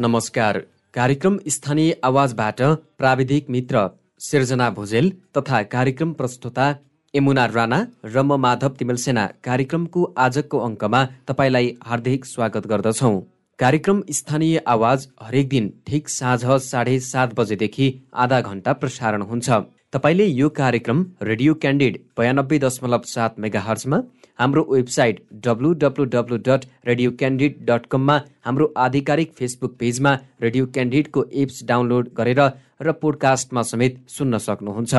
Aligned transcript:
नमस्कार। 0.00 0.58
कार्यक्रम 0.94 1.38
स्थानीय 1.48 1.92
आवाजबाट 2.04 2.60
प्राविधिक 2.98 3.48
मित्र 3.50 3.80
सिर्जना 4.20 4.68
भुजेल 4.70 5.10
तथा 5.36 5.62
कार्यक्रम 5.72 6.12
प्रस्तुता 6.12 6.66
यमुना 7.14 7.46
राणा 7.46 7.78
र 8.06 8.22
म 8.22 8.36
माधव 8.36 8.76
तिमेलसेना 8.78 9.24
कार्यक्रमको 9.44 10.02
आजको 10.16 10.58
अङ्कमा 10.58 11.00
तपाईँलाई 11.28 11.72
हार्दिक 11.84 12.24
स्वागत 12.24 12.66
गर्दछौ। 12.66 13.10
कार्यक्रम 13.58 14.02
स्थानीय 14.12 14.62
आवाज 14.68 15.08
हरेक 15.22 15.48
दिन 15.48 15.68
ठिक 15.86 16.08
साँझ 16.10 16.44
साढे 16.62 16.98
सात 17.02 17.34
बजेदेखि 17.34 17.92
आधा 18.16 18.40
घण्टा 18.42 18.72
प्रसारण 18.74 19.22
हुन्छ। 19.22 19.50
तपाईँले 19.92 20.26
यो 20.26 20.48
कार्यक्रम 20.54 21.04
रेडियो 21.22 21.54
क्यान्डिड 21.56 21.98
बयानब्बे 22.18 22.58
दशमलव 22.60 23.02
सात 23.08 23.38
मेगा 23.40 23.60
हर्चमा 23.60 24.02
हाम्रो 24.38 24.62
website 24.70 25.16
W 25.44 25.72
W 25.74 26.04
W 26.06 26.36
dot 26.46 26.64
Radio 26.86 27.10
Candid 27.20 27.54
dot 27.68 27.86
कममा 27.90 28.14
हाम्रो 28.46 28.66
आधिकारिक 28.78 29.32
फेसबुक 29.38 29.72
पेजमा 29.78 30.12
रेडियो 30.42 30.66
क्यान्डिडको 30.74 31.24
एप्स 31.34 31.64
डाउनलोड 31.66 32.08
गरेर 32.16 32.40
र 32.80 32.92
पोडकास्टमा 33.00 33.62
समेत 33.62 33.96
सुन्न 34.08 34.38
सक्नुहुन्छ। 34.38 34.94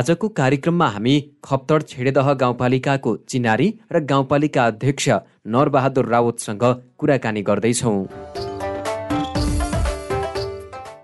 आजको 0.00 0.28
कार्यक्रममा 0.38 0.88
हामी 0.88 1.14
खप्तड 1.44 1.82
छेडेदह 1.88 2.32
गाउँपालिकाको 2.42 3.14
चिनारी 3.30 3.68
र 3.92 4.00
गाउँपालिका 4.04 4.66
अध्यक्ष 4.66 5.08
नरबहादुर 5.46 6.06
रावतसँग 6.06 6.64
कुराकानी 6.98 7.42
गर्दैछौ। 7.42 7.94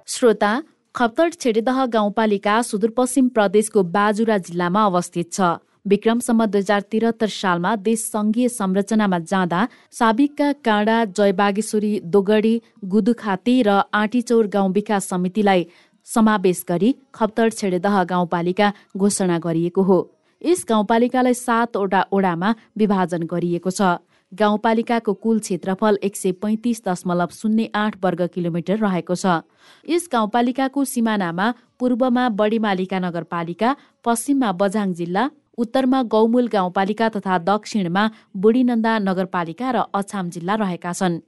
श्रोता 0.08 0.52
खप्तड 0.94 1.38
छेडेदह 1.40 1.84
गाउँपालिका 1.94 2.60
सुदूरपश्चिम 2.62 3.28
प्रदेशको 3.38 3.82
बाजुरा 3.94 4.38
जिल्लामा 4.50 4.84
अवस्थित 4.86 5.32
छ। 5.32 5.54
विक्रमसम्म 5.86 6.44
दुई 6.46 6.60
हजार 6.60 6.80
त्रिहत्तर 6.82 7.28
सालमा 7.30 7.74
देश 7.78 8.00
संघीय 8.04 8.48
संरचनामा 8.50 9.18
जाँदा 9.22 9.60
साबिकका 9.92 10.50
काँडा 10.66 10.96
जयबागेश्वरी 11.16 11.92
दोगडी 12.14 12.54
गुदुखाती 12.92 13.54
र 13.62 13.80
आँटीचौर 13.94 14.46
गाउँ 14.54 14.72
विकास 14.72 15.08
समितिलाई 15.08 15.64
समावेश 16.06 16.64
गरी 16.68 16.90
खप्तड 17.14 17.52
छेडेदह 17.52 18.02
गाउँपालिका 18.04 18.72
घोषणा 18.96 19.38
गरिएको 19.38 19.82
हो। 19.82 19.98
यस 20.42 20.64
गाउँपालिकालाई 20.68 21.34
सातवटा 21.36 22.02
ओडामा 22.12 22.54
विभाजन 22.78 23.22
गरिएको 23.30 23.70
छ। 23.70 24.02
गाउँपालिकाको 24.32 25.12
कुल 25.14 25.38
क्षेत्रफल 25.38 25.98
एक 26.02 26.16
सय 26.16 26.32
पैँतिस 26.42 26.82
दशमलव 26.86 27.30
शून्य 27.32 27.70
आठ 27.74 27.96
वर्ग 28.04 28.26
किलोमिटर 28.34 28.78
रहेको 28.78 29.14
छ। 29.14 29.46
यस 29.88 30.08
गाउँपालिकाको 30.12 30.84
सिमानामा 30.84 31.46
पूर्वमा 31.78 32.28
बडीमालिका 32.38 32.98
नगरपालिका 32.98 33.76
पश्चिममा 34.04 34.52
बझाङ 34.60 34.92
जिल्ला 34.92 35.28
उत्तरमा 35.58 36.02
गौमूल 36.04 36.46
गाउँपालिका 36.48 37.08
तथा 37.08 37.38
दक्षिणमा 37.44 38.08
बुढीनन्दा 38.36 38.98
नगरपालिका 38.98 39.70
र 39.70 39.84
अछाम 39.94 40.30
जिल्ला 40.30 40.54
रहेका 40.54 40.92
छन्। 40.92 41.20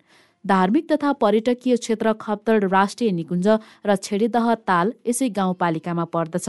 धार्मिक 0.45 0.91
तथा 0.93 1.13
पर्यटकीय 1.13 1.77
क्षेत्र 1.77 2.13
खप्तड 2.21 2.65
राष्ट्रिय 2.73 3.11
निकुञ्ज 3.13 3.49
र 3.87 3.97
छेडेदह 3.99 4.55
ताल 4.69 4.93
यसै 5.07 5.29
गाउँपालिकामा 5.31 6.05
पर्दछ। 6.15 6.49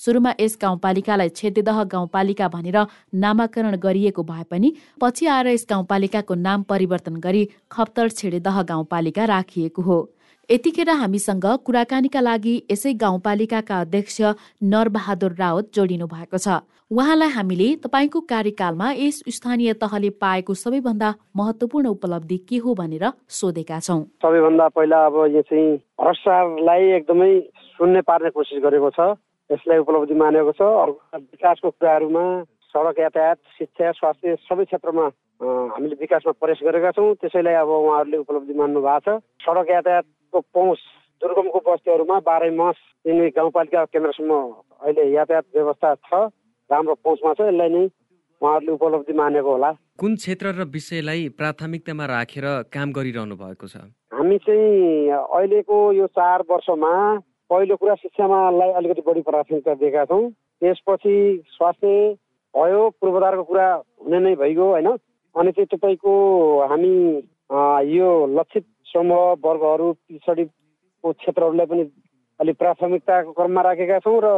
सुरुमा 0.00 0.32
यस 0.40 0.56
गाउँपालिकालाई 0.62 1.28
छेदेदह 1.36 1.82
गाउँपालिका 1.84 2.48
भनेर 2.48 2.78
नामाकरण 3.14 3.76
गरिएको 3.76 4.22
भए 4.22 4.44
पनि 4.50 4.72
पछि 5.00 5.26
आएर 5.26 5.46
यस 5.48 5.66
गाउँपालिकाको 5.70 6.34
नाम 6.36 6.62
परिवर्तन 6.64 7.16
गरी 7.20 7.42
खप्तर 7.70 8.08
छेडेदह 8.10 8.62
गाउँपालिका 8.62 9.24
राखिएको 9.24 9.82
हो। 9.82 9.98
यतिखेर 10.50 10.90
हामीसँग 10.96 11.46
कुराकानीका 11.64 12.20
लागि 12.20 12.54
यसै 12.70 12.92
गाउँपालिकाका 12.96 13.80
अध्यक्ष 13.80 14.20
नरबहादुर 14.64 15.32
रावत 15.38 15.70
जोडिनु 15.74 16.06
भएको 16.06 16.38
छ। 16.38 16.64
उहाँलाई 16.90 17.28
हामीले 17.30 17.66
तपाईँको 17.86 18.20
कार्यकालमा 18.26 18.90
यस 18.98 19.22
स्थानीय 19.30 19.72
तहले 19.78 20.08
पाएको 20.18 20.54
सबैभन्दा 20.54 21.08
महत्वपूर्ण 21.38 21.86
उपलब्धि 21.88 22.38
के 22.50 22.56
हो 22.58 22.74
भनेर 22.74 23.04
सोधेका 23.30 23.78
छौँ। 23.78 24.02
सबैभन्दा 24.18 24.66
पहिला 24.74 24.98
अब 25.06 25.14
यो 25.30 25.42
चाहिँ 25.46 25.76
भ्रष्टाचारलाई 26.02 26.90
एकदमै 26.98 27.30
शून्य 27.78 28.00
पार्ने 28.02 28.30
कोसिस 28.34 28.62
गरेको 28.66 28.90
छ। 28.90 29.06
यसलाई 29.50 29.78
उपलब्धि 29.86 30.14
मानेको 30.18 30.52
छ। 30.58 30.62
अर्को 30.66 31.18
विकासको 31.30 31.70
कुराहरूमा 31.70 32.24
सडक 32.74 32.98
यातायात 32.98 33.38
शिक्षा 33.58 33.92
स्वास्थ्य 33.94 34.34
सबै 34.50 34.64
क्षेत्रमा 34.66 35.06
हामीले 35.70 35.94
विकासमा 35.94 36.32
प्रयास 36.42 36.58
गरेका 36.66 36.90
छौँ। 36.98 37.14
त्यसैलाई 37.22 37.54
अब 37.54 37.70
उहाँहरूले 37.70 38.18
उपलब्धि 38.26 38.54
मान्नु 38.58 38.82
भएको 38.82 38.98
छ। 39.06 39.46
सडक 39.46 39.70
यातायातको 39.78 40.38
पहुँच 40.42 40.78
दुर्गमको 41.22 41.58
बस्तीहरूमा 41.70 42.18
बाह्रै 42.26 42.50
मास 42.58 42.78
गाउँपालिका 43.06 43.84
केन्द्रसम्म 43.94 44.42
अहिले 44.82 45.02
यातायात 45.14 45.46
व्यवस्था 45.54 45.94
छ। 46.10 46.26
राम्रो 46.72 46.94
पहुँचमा 47.04 47.32
छ 47.34 47.40
यसलाई 47.48 47.68
नै 47.68 47.84
उहाँहरूले 48.42 48.72
उपलब्धि 48.72 49.12
मानेको 49.12 49.50
होला। 49.52 49.70
कुन 50.00 50.14
क्षेत्र 50.16 50.46
र 50.56 50.64
विषयलाई 50.70 51.28
प्राथमिकतामा 51.38 52.04
राखेर 52.06 52.46
काम 52.72 52.92
गरिरहनु 52.92 53.36
भएको 53.36 53.66
छ? 53.66 53.76
हामी 54.14 54.38
चाहिँ 54.46 55.10
अहिलेको 55.10 55.76
यो 55.92 56.06
चार 56.16 56.42
वर्षमा 56.50 56.92
पहिलो 57.50 57.76
कुरा 57.76 57.94
शिक्षामालाई 58.00 58.70
अलिकति 58.78 59.02
बढी 59.06 59.22
प्राथमिकता 59.28 59.74
दिएका 59.82 60.04
छौँ। 60.08 60.22
त्यसपछि 60.60 61.16
स्वास्थ्य 61.56 61.88
भयो 62.54 62.80
पूर्वाधारको 63.00 63.44
कुरा 63.44 63.66
हुने 64.04 64.18
नै 64.20 64.34
भइगयो 64.40 64.66
होइन? 64.70 64.88
अनि 65.34 65.50
चाहिँ 65.52 65.68
तपाईँको 65.74 66.12
हामी 66.70 66.94
यो 67.90 68.08
लक्षित 68.38 68.64
समूह 68.92 69.24
वर्गहरू 69.44 69.92
पछाडिको 69.92 71.12
क्षेत्रहरूलाई 71.12 71.66
पनि 71.66 71.82
अलिक 72.40 72.56
प्राथमिकताको 72.58 73.32
क्रममा 73.32 73.62
राखेका 73.62 73.98
छौँ 74.06 74.20
र 74.24 74.28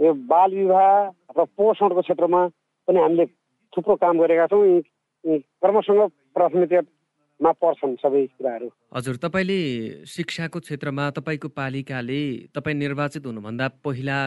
यो 0.00 0.12
बाल 0.32 0.50
विवाह 0.54 0.88
र 1.36 1.44
पोषणको 1.56 2.00
क्षेत्रमा 2.00 2.40
पनि 2.88 2.98
हामीले 3.00 3.24
थुप्रो 3.72 3.94
काम 4.00 4.18
गरेका 4.18 4.46
छौँ। 4.48 4.80
कर्मसँग 5.60 6.00
प्राथमिकता 6.34 6.80
मा 7.40 7.50
पर्छन् 7.60 7.96
सबै 8.00 8.24
कुराहरू। 8.36 8.68
हजुर 8.96 9.16
तपाईँले 9.20 9.60
शिक्षाको 10.08 10.58
क्षेत्रमा 10.60 11.04
तपाईँको 11.16 11.48
पालिकाले 11.52 12.20
तपाईँ 12.56 12.76
निर्वाचित 12.76 13.26
हुनुभन्दा 13.26 13.66
पहिला 13.84 14.18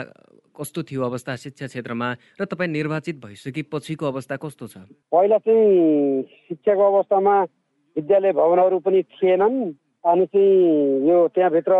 कस्तो 0.53 0.83
थियो 0.85 1.01
अवस्था 1.09 1.35
शिक्षा 1.41 1.65
क्षेत्रमा 1.73 2.07
र 2.41 2.45
तपाईँ 2.45 2.69
निर्वाचित 2.69 3.15
भइसकेपछिको 3.25 4.05
अवस्था 4.05 4.35
कस्तो 4.37 4.65
छ? 4.67 4.75
पहिला 5.09 5.37
चाहिँ 5.37 6.21
शिक्षाको 6.49 6.83
अवस्थामा 6.93 7.35
विद्यालय 7.97 8.31
भवनहरू 8.33 8.79
पनि 8.85 9.01
थिएनन्। 9.01 9.57
अनि 10.03 10.25
चाहिँ 10.25 11.09
यो 11.09 11.17
त्यहाँभित्र 11.33 11.73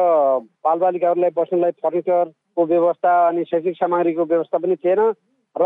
बालबालिकाहरूलाई 0.66 1.32
बस्नलाई 1.38 1.72
फर्निचरको 2.54 2.66
व्यवस्था 2.66 3.28
अनि 3.28 3.44
शैक्षिक 3.46 3.76
सामग्रीको 3.76 4.26
व्यवस्था 4.26 4.58
पनि 4.58 4.76
थिएन 4.76 5.00
र 5.56 5.64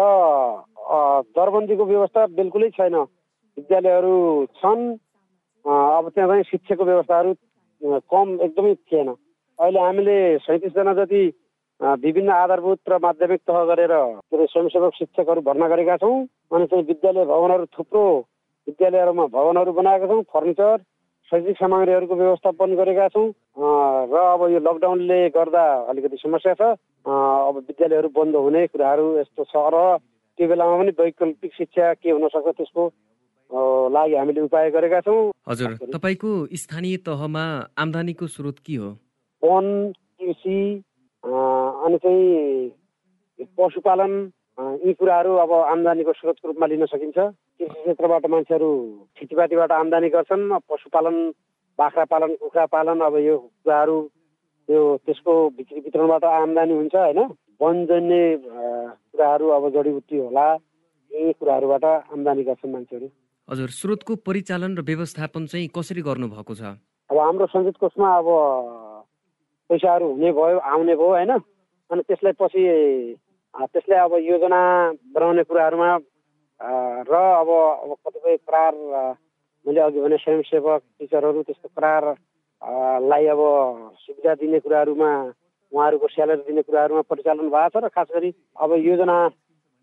दरबन्दीको 1.35 1.85
व्यवस्था 1.85 2.25
बिल्कुलै 2.35 2.69
छैन। 2.69 2.95
विद्यालयहरू 3.57 4.45
छन् 4.55 4.83
अब 5.65 6.09
त्यहाँ 6.09 6.29
चाहिँ 6.29 6.43
शिक्षाको 6.43 6.83
व्यवस्थाहरू 6.85 7.33
कम 8.07 8.27
एकदमै 8.41 8.73
थिएन। 8.75 9.07
अहिले 9.59 9.79
हामीले 9.79 10.37
सैँतिसजना 10.39 10.93
जति 10.93 11.23
विभिन्न 11.79 12.29
आधारभूत 12.31 12.79
र 12.89 12.97
माध्यमिक 12.97 13.41
तह 13.47 13.63
गरेर 13.65 13.93
के 13.93 14.35
अरे 14.35 14.45
स्वयंसेवक 14.45 14.93
शिक्षकहरू 14.95 15.41
भर्ना 15.41 15.67
गरेका 15.67 15.97
छौँ 15.97 16.15
अनि 16.53 16.65
चाहिँ 16.65 16.83
विद्यालय 16.85 17.25
भवनहरू 17.25 17.65
थुप्रो 17.75 18.03
विद्यालयहरूमा 18.67 19.25
भवनहरू 19.27 19.71
बनाएका 19.73 20.07
छौँ 20.07 20.21
फर्निचर 20.33 20.77
शैक्षिक 21.31 21.57
सामग्रीहरूको 21.57 22.15
व्यवस्थापन 22.15 22.75
गरेका 22.75 23.07
छौँ। 23.11 23.27
र 24.07 24.15
अब 24.15 24.41
यो 24.51 24.59
लकडाउनले 24.63 25.19
गर्दा 25.35 25.65
अलिकति 25.91 26.17
समस्या 26.17 26.53
छ। 26.53 26.61
अब 27.03 27.55
विद्यालयहरू 27.67 28.09
बन्द 28.15 28.35
हुने 28.35 28.61
कुराहरू 28.71 29.05
यस्तो 29.19 29.43
छ 29.43 29.55
र 29.75 29.75
त्यो 30.39 30.47
बेलामा 30.47 30.77
पनि 30.77 30.91
वैकल्पिक 30.95 31.51
शिक्षा 31.53 31.93
के 31.99 32.09
हुनसक्छ 32.11 32.47
त्यसको 32.47 32.83
लागि 33.91 34.15
हामीले 34.15 34.41
उपाय 34.41 34.71
गरेका 34.71 34.99
छौँ। 35.03 35.31
हजुर 35.47 35.71
तपाईँको 35.91 36.31
स्थानीय 36.55 36.97
तहमा 37.03 37.45
आम्दानीको 37.75 38.27
स्रोत 38.27 38.59
के 38.63 38.75
हो? 38.75 38.89
वन 39.43 39.65
कृषि 40.19 40.59
अनि 41.23 41.97
चाहिँ 41.97 42.71
पशुपालन 43.57 44.13
यी 44.57 44.93
कुराहरू 44.97 45.33
अब 45.37 45.51
आम्दानीको 45.53 46.13
स्रोतको 46.13 46.47
रूपमा 46.47 46.65
लिन 46.67 46.85
सकिन्छ। 46.89 47.17
कृषि 47.17 47.77
क्षेत्रबाट 47.77 48.25
मान्छेहरू 48.25 48.69
खेतीपातीबाट 49.17 49.71
आम्दानी 49.71 50.09
गर्छन् 50.09 50.45
पशुपालन 50.65 51.17
बाख्रा 51.79 52.05
पालन 52.09 52.33
कुखुरा 52.41 52.65
पालन 52.65 52.97
अब 53.05 53.15
यो 53.21 53.37
कुराहरू 53.37 53.97
यो 54.69 54.81
त्यसको 55.05 55.33
बिक्री 55.57 55.79
वितरणबाट 55.79 56.23
आम्दानी 56.25 56.73
हुन्छ 56.73 56.95
होइन? 56.95 57.19
वनजन्य 57.61 58.17
कुराहरू 59.13 59.45
अब 59.57 59.63
जडीबुटी 59.77 60.17
होला 60.17 60.47
यी 61.11 61.33
कुराहरूबाट 61.37 61.85
आम्दानी 62.17 62.43
गर्छन् 62.49 62.73
मान्छेहरू। 62.73 63.07
हजुर 63.47 63.69
स्रोतको 63.77 64.13
परिचालन 64.25 64.73
र 64.73 64.81
व्यवस्थापन 64.81 65.45
चाहिँ 65.53 65.69
कसरी 65.69 66.01
गर्नुभएको 66.01 66.53
छ? 66.57 66.63
अब 67.09 67.17
हाम्रो 67.17 67.45
सञ्चित 67.53 67.77
कोषमा 67.77 68.09
अब 68.17 68.27
पैसाहरू 69.69 70.05
हुने 70.11 70.31
भयो 70.33 70.57
आउने 70.65 70.95
भयो 70.97 71.13
होइन? 71.13 71.31
अनि 71.91 72.01
त्यसलाई 72.09 72.33
पछि 72.41 72.61
त्यसलाई 73.57 73.99
अब 73.99 74.13
योजना 74.21 74.61
बनाउने 75.13 75.43
कुराहरूमा 75.43 75.89
र 77.09 77.13
अब 77.13 77.49
अब 77.49 77.95
कतिपय 78.05 78.37
करार 78.45 78.73
मैले 79.65 79.81
अघि 79.81 79.99
भने 80.01 80.17
स्वयंसेवक 80.17 80.81
टिचरहरू 80.99 81.41
त्यस्तो 81.43 81.69
करारलाई 81.77 83.25
अब 83.33 83.41
सुविधा 84.05 84.33
दिने 84.41 84.59
कुराहरूमा 84.59 85.11
उहाँहरूको 85.71 86.07
स्यालेरी 86.07 86.43
दिने 86.47 86.61
कुराहरूमा 86.61 87.01
परिचालन 87.09 87.49
भएको 87.49 87.79
छ 87.79 87.83
र 87.83 87.89
खास 87.89 88.07
गरी 88.15 88.31
अब 88.61 88.73
योजना 88.77 89.17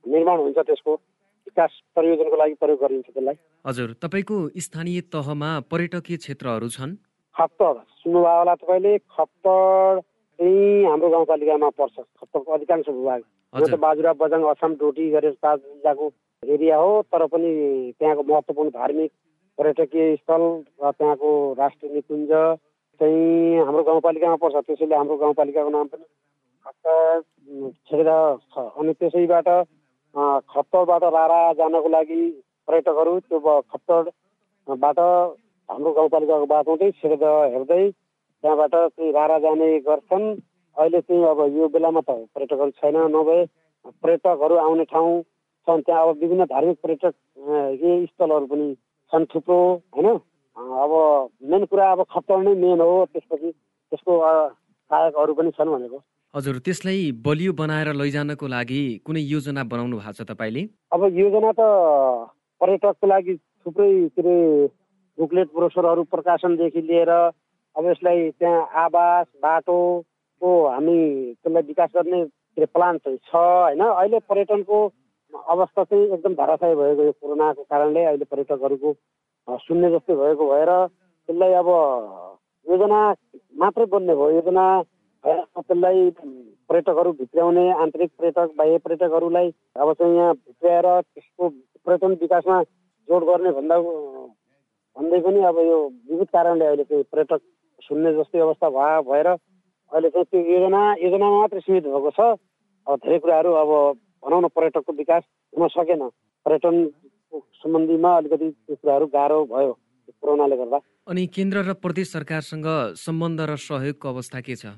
निर्माण 0.04 0.38
हुन्छ 0.38 0.58
त्यसको 0.58 0.92
विकास 0.94 1.72
परियोजनाको 1.96 2.36
लागि 2.36 2.54
प्रयोग 2.62 2.80
गरिन्छ 2.80 3.08
त्यसलाई। 3.10 3.36
हजुर 3.66 3.88
तपाईँको 4.02 4.36
स्थानीय 4.66 5.00
तहमा 5.12 5.50
पर्यटकीय 5.70 6.16
क्षेत्रहरू 6.16 6.68
छन्? 6.76 6.96
खप्तर 7.36 7.74
सुन्नुभयो 8.00 8.38
होला 8.38 8.54
तपाईँले 8.54 8.98
खप्तर 9.12 10.00
चाहिँ 10.38 10.84
हाम्रो 10.84 11.08
गाउँपालिकामा 11.10 11.69
पर्छ 11.78 11.96
अधिकांश 12.34 12.88
भूभाग। 12.88 13.20
यो 13.52 13.66
त 13.66 13.78
बाजुरा 13.78 14.12
बजाङ 14.19 14.42
असम 14.50 14.75
डोटी 14.81 15.10
गरेर 15.10 15.34
पाँच 15.42 15.60
जिल्लाको 15.60 16.10
एरिया 16.42 16.76
हो 16.76 16.90
तर 17.12 17.26
पनि 17.32 17.50
त्यहाँको 17.98 18.22
महत्त्वपूर्ण 18.22 18.70
धार्मिक 18.70 19.10
पर्यटकीय 19.58 20.16
स्थल 20.16 20.42
र 20.82 20.90
त्यहाँको 20.90 21.31
राष्ट्रिय 21.58 21.92
निकुञ्ज 21.94 22.32
चाहिँ 23.00 23.64
हाम्रो 23.64 23.82
गाउँपालिकामा 23.84 24.36
पर्छ। 24.42 24.56
त्यसैले 24.66 24.94
हाम्रो 24.94 25.16
गाउँपालिकाको 25.16 25.70
नाम 25.70 25.86
पनि 25.94 26.06
छेडेर 27.86 28.10
छ। 28.50 28.58
अनि 28.58 28.92
त्यसैबाट 28.98 29.48
खप्तरबाट 30.50 31.02
रारा 31.14 31.40
जानको 31.58 31.88
लागि 31.88 32.22
पर्यटकहरू 32.69 33.19
त्यो 33.20 33.60
खप्तरबाट 33.72 34.98
हाम्रो 35.69 35.90
गाउँपालिकाको 35.92 36.46
बाटो 36.46 36.76
चाहिँ 36.76 36.92
छेडेर 37.00 37.54
हेर्दै 37.54 37.84
त्यहाँबाट 38.44 38.75
चाहिँ 38.75 39.12
रारा 39.12 39.38
जाने 39.41 39.69
गर्छन्। 39.88 40.25
अहिले 40.76 41.00
चाहिँ 41.00 41.25
अब 41.25 41.41
यो 41.56 41.69
बेलामा 41.73 42.00
त 42.05 42.29
पर्यटकहरू 42.37 42.70
छैन 42.76 42.96
नभए 43.08 43.38
पर्यटकहरू 44.05 44.55
आउने 44.61 44.85
ठाउँ 44.93 45.23
छन्। 45.67 45.82
त्यहाँ 45.82 46.02
अब 46.05 46.20
विभिन्न 46.20 46.44
धार्मिक 46.52 46.79
पर्यटक 46.85 47.14
स्थलहरू 48.12 48.46
पनि 48.46 48.67
छन् 49.12 49.25
थुप्रो 49.32 49.58
होइन? 49.96 50.08
अब 50.56 50.93
मेन 51.50 51.64
कुरा 51.73 51.91
अब 51.93 52.00
खप्तर 52.05 52.43
नै 52.44 52.55
मेन 52.55 52.81
हो 52.81 53.06
त्यसपछि 53.12 53.50
त्यसको 53.50 54.12
सहायकहरू 54.91 55.35
पनि 55.35 55.50
छन् 55.56 55.73
भनेको। 55.73 55.99
हजुर 56.35 56.58
त्यसलाई 56.67 57.00
बलियो 57.25 57.52
बनाएर 57.55 57.88
लैजानको 57.94 58.46
लागि 58.46 58.82
कुनै 59.06 59.20
योजना 59.25 59.64
बनाउनु 59.73 59.96
भएको 59.96 60.12
छ 60.12 60.29
तपाईँले? 60.29 60.62
अब 60.93 61.00
योजना 61.17 61.50
त 61.56 61.61
पर्यटकको 62.61 63.06
लागि 63.06 63.35
थुप्रै 63.64 63.91
के 64.12 64.20
अरे 64.20 64.37
बुकलेट 65.19 65.49
ब्रोसरहरू 65.55 66.02
प्रकाशनदेखि 66.12 66.81
लिएर 66.82 67.11
अब 67.76 67.86
यसलाई 67.86 68.30
त्यहाँ 68.38 68.66
आवास 68.84 69.26
बाटोको 69.42 70.50
हामी 70.68 70.98
त्यसलाई 71.34 71.62
विकास 71.62 71.90
गर्ने 71.94 72.24
के 72.56 72.64
प्लान 72.66 72.98
चाहिँ 72.98 73.18
छ 73.18 73.34
होइन? 73.34 73.80
अहिले 73.82 74.18
पर्यटनको 74.30 74.78
अवस्था 75.32 75.84
चाहिँ 75.84 76.04
एकदम 76.06 76.34
धराशय 76.34 76.74
भएको 76.74 77.02
यो 77.04 77.12
कोरोनाको 77.12 77.62
कारणले 77.62 78.04
अहिले 78.04 78.24
पर्यटकहरूको 78.24 78.92
शून्य 79.58 79.90
जस्तै 79.90 80.14
भएको 80.14 80.44
भएर 80.50 80.70
त्यसलाई 80.86 81.52
अब 81.52 81.68
योजना 82.66 83.00
मात्रै 83.58 83.86
बन्ने 83.86 84.14
भयो। 84.14 84.30
योजना 84.30 84.66
त्यसलाई 85.24 86.10
पर्यटकहरू 86.68 87.12
भित्राउने 87.12 87.64
आन्तरिक 87.72 88.10
पर्यटक 88.18 88.54
बाह्य 88.58 88.78
पर्यटकहरूलाई 88.84 89.48
अब 89.76 89.92
चाहिँ 89.92 90.16
यहाँ 90.16 90.34
भित्राएर 90.34 90.86
त्यसको 91.00 91.48
पर्यटन 91.86 92.12
विकासमा 92.22 92.62
जोड 93.08 93.24
गर्ने 93.24 93.50
भन्दा 93.52 93.78
भन्दै 93.80 95.20
पनि 95.20 95.40
अब 95.44 95.58
यो 95.60 95.78
विविध 96.10 96.28
कारणले 96.32 96.66
अहिले 96.66 96.84
चाहिँ 96.84 97.04
पर्यटक 97.12 97.40
शून्य 97.84 98.12
जस्तै 98.19 98.38
अवस्था 98.40 98.69
भयो 98.70 99.02
भएर 99.10 99.28
अहिले 99.28 100.08
चाहिँ 100.10 100.25
त्यो 100.25 100.40
योजना 100.40 100.81
योजनामा 101.02 101.38
मात्रै 101.40 101.60
सीमित 101.60 101.84
भएको 101.84 102.10
छ। 102.10 102.20
अब 102.86 102.96
धेरै 103.04 103.19
कुराहरू 103.19 103.50
अब 103.52 103.70
भनौँ 104.25 104.40
न 104.40 104.46
पर्यटकको 104.56 104.92
विकास 104.92 105.22
हुन 105.52 105.69
सकेन। 105.69 106.02
पर्यटन 106.46 106.75
सम्बन्धीमा 107.60 108.10
अलिकति 108.16 108.48
त्यो 108.50 108.76
कुराहरू 108.76 109.06
गाह्रो 109.14 109.38
भयो 109.52 109.72
कोरोनाले 110.20 110.56
गर्दा। 110.56 110.78
अनि 111.08 111.26
केन्द्र 111.36 111.58
र 111.69 111.72
प्रदेश 111.84 112.12
सरकारसँग 112.12 112.66
सम्बन्ध 112.96 113.40
र 113.40 113.56
सहयोगको 113.60 114.08
अवस्था 114.08 114.40
के 114.40 114.56
छ? 114.56 114.72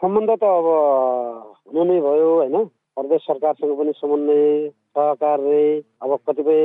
सम्बन्ध 0.00 0.30
त 0.30 0.44
अब 0.44 0.66
हुनु 1.66 1.84
नै 1.84 1.98
भयो 2.00 2.28
होइन? 2.36 2.56
प्रदेश 2.96 3.20
सरकारसँग 3.22 3.72
पनि 3.78 3.92
समन्वय 3.96 4.68
सहकार्य 4.68 5.82
अब 6.02 6.10
कतिपय 6.28 6.60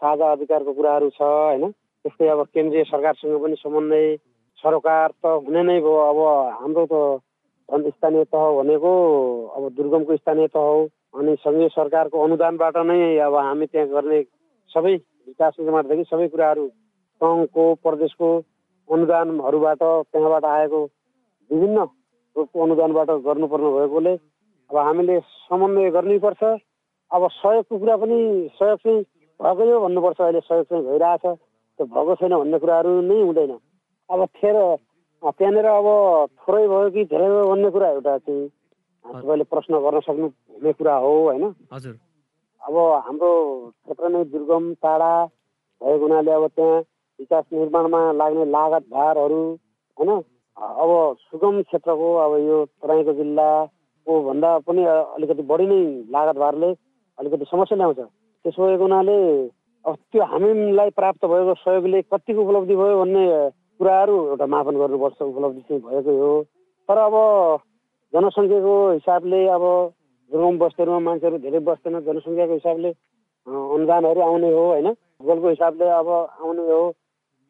साझा 0.00 0.26
अधिकारको 0.32 0.72
कुराहरू 0.72 1.08
छ 1.12 1.20
होइन? 1.20 1.64
त्यस्तै 2.04 2.28
अब 2.28 2.40
केन्द्रीय 2.54 2.84
सरकारसँग 2.84 3.36
पनि 3.42 3.56
समन्वय 3.60 4.06
सरोकार 4.64 5.08
त 5.12 5.32
हुने 5.46 5.62
नै 5.62 5.78
भयो। 5.80 5.94
अब 6.10 6.18
हाम्रो 6.60 6.84
त 6.92 6.94
झन् 7.68 7.90
स्थानीय 7.90 8.24
तह 8.32 8.44
भनेको 8.58 8.92
अब 9.56 9.68
दुर्गमको 9.76 10.16
स्थानीय 10.16 10.48
तह 10.54 10.68
हो। 10.68 10.80
अनि 11.14 11.34
सङ्घीय 11.40 11.68
सरकारको 11.72 12.22
अनुदानबाट 12.24 12.76
नै 12.88 12.98
अब 13.26 13.34
हामी 13.36 13.66
त्यहाँ 13.66 13.88
गर्ने 13.88 14.22
सबै 14.70 14.94
विकास 15.28 15.54
निर्माणदेखि 15.60 16.04
सबै 16.10 16.28
कुराहरू 16.28 16.64
सङ्घको 17.20 17.64
प्रदेशको 17.84 18.30
अनुदानहरूबाट 18.88 19.82
त्यहाँबाट 19.82 20.44
आएको 20.44 20.80
विभिन्न 21.50 21.84
रूपको 22.36 22.62
अनुदानबाट 22.64 23.10
गर्नुपर्ने 23.26 23.70
भएकोले 23.76 24.14
अब 24.70 24.76
हामीले 24.76 25.18
समन्वय 25.20 25.90
गर्नैपर्छ 25.96 26.42
अब 27.10 27.28
सहयोगको 27.30 27.78
कुरा 27.78 27.96
पनि 28.02 28.18
सहयोग 28.58 28.78
चाहिँ 28.84 29.00
भएकै 29.40 29.70
हो 29.70 29.80
भन्नुपर्छ। 29.86 30.20
अहिले 30.20 30.40
सहयोग 30.40 30.66
चाहिँ 30.66 30.84
भइरहेछ। 30.84 31.24
त्यो 31.78 31.86
भएको 31.86 32.14
छैन 32.20 32.34
भन्ने 32.34 32.58
कुराहरू 32.58 33.00
नै 33.10 33.20
हुँदैन। 33.22 33.52
अब 34.10 34.24
खेर 34.36 34.56
त्यहाँनिर 35.22 35.66
अब 35.66 35.86
थोरै 36.40 36.66
भयो 36.68 36.90
कि 36.90 37.04
धेरै 37.10 37.28
भयो 37.28 37.44
भन्ने 37.50 37.70
कुरा 37.70 37.88
एउटा 37.90 38.16
चाहिँ 38.18 38.48
तपाईँले 39.04 39.44
प्रश्न 39.52 39.78
गर्न 39.84 40.00
सक्नु 40.00 40.26
हुने 40.26 40.72
कुरा 40.72 40.94
हो 41.04 41.12
होइन? 41.24 41.44
हजुर। 41.72 41.94
अब 42.62 42.76
हाम्रो 43.06 43.30
क्षेत्र 43.70 44.08
नै 44.08 44.24
दुर्गम 44.32 44.72
टाढा 44.84 45.12
भएको 45.80 46.04
हुनाले 46.04 46.32
अब 46.32 46.46
त्यहाँ 46.56 46.80
विकास 47.18 47.44
निर्माणमा 47.52 48.00
लाग्ने 48.20 48.44
लागत 48.50 48.84
भारहरू 48.92 49.40
होइन? 49.96 50.10
अब 50.56 50.90
सुगम 51.30 51.62
क्षेत्रको 51.62 52.14
अब 52.24 52.32
यो 52.44 52.64
तराईको 52.82 53.12
जिल्लाको 53.14 54.20
भन्दा 54.28 54.50
पनि 54.68 54.84
अलिकति 54.84 55.42
बढी 55.48 55.66
नै 55.66 55.80
लागत 56.12 56.36
भारले 56.44 56.70
अलिकति 57.18 57.44
समस्या 57.50 57.76
ल्याउँछ। 57.76 57.98
त्यसो 58.44 58.60
भएको 58.62 58.82
हुनाले 58.82 59.18
अब 59.84 59.96
त्यो 60.12 60.24
हामीलाई 60.32 60.90
प्राप्त 61.00 61.24
भएको 61.24 61.54
सहयोगले 61.64 62.02
कतिको 62.12 62.40
उपलब्धि 62.44 62.76
भयो 62.76 63.00
भन्ने 63.00 63.24
कुराहरू 63.78 64.16
एउटा 64.30 64.46
मापन 64.46 64.74
गर्नुपर्छ 64.80 65.22
उपलब्धि 65.22 65.62
चाहिँ 65.68 65.82
भएकै 65.82 66.16
हो। 66.18 66.32
तर 66.88 66.98
अब 66.98 67.14
जनसङ्ख्याको 68.12 68.74
हिसाबले 68.92 69.40
अब 69.56 69.64
दुर्गम 70.30 70.58
बस्तीहरूमा 70.58 71.00
मान्छेहरू 71.08 71.38
धेरै 71.44 71.60
बस्दैन 71.68 72.00
जनसङ्ख्याको 72.08 72.54
हिसाबले 72.54 72.90
अनुदानहरू 73.46 74.20
आउने 74.20 74.50
हो 74.52 74.64
होइन? 74.66 74.88
भूगोलको 75.18 75.48
हिसाबले 75.48 75.88
अब 76.00 76.08
आउने 76.08 76.64
हो। 76.70 76.82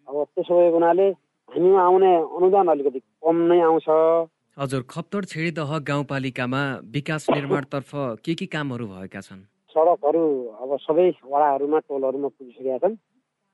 अब 0.09 0.15
त्यसो 0.35 0.53
भएको 0.55 0.75
हुनाले 0.75 1.09
हामीमा 1.49 1.81
आउने 1.83 2.13
अनुदान 2.39 2.69
अलिकति 2.69 3.01
कम 3.01 3.37
नै 3.51 3.61
आउँछ। 3.61 3.89
हजुर 4.59 4.83
खप्तर 4.91 5.25
छेडीदह 5.31 5.71
गाउँपालिकामा 5.91 6.63
विकास 6.95 7.27
निर्माणतर्फ 7.31 7.91
के 8.25 8.35
के 8.35 8.47
कामहरू 8.47 8.87
भएका 8.87 9.21
छन्? 9.21 9.43
सडकहरू 9.75 10.25
अब 10.63 10.71
सबै 10.87 11.09
वडाहरूमा 11.27 11.79
टोलहरूमा 11.89 12.29
पुगिसकेका 12.29 12.79
छन् 12.79 12.95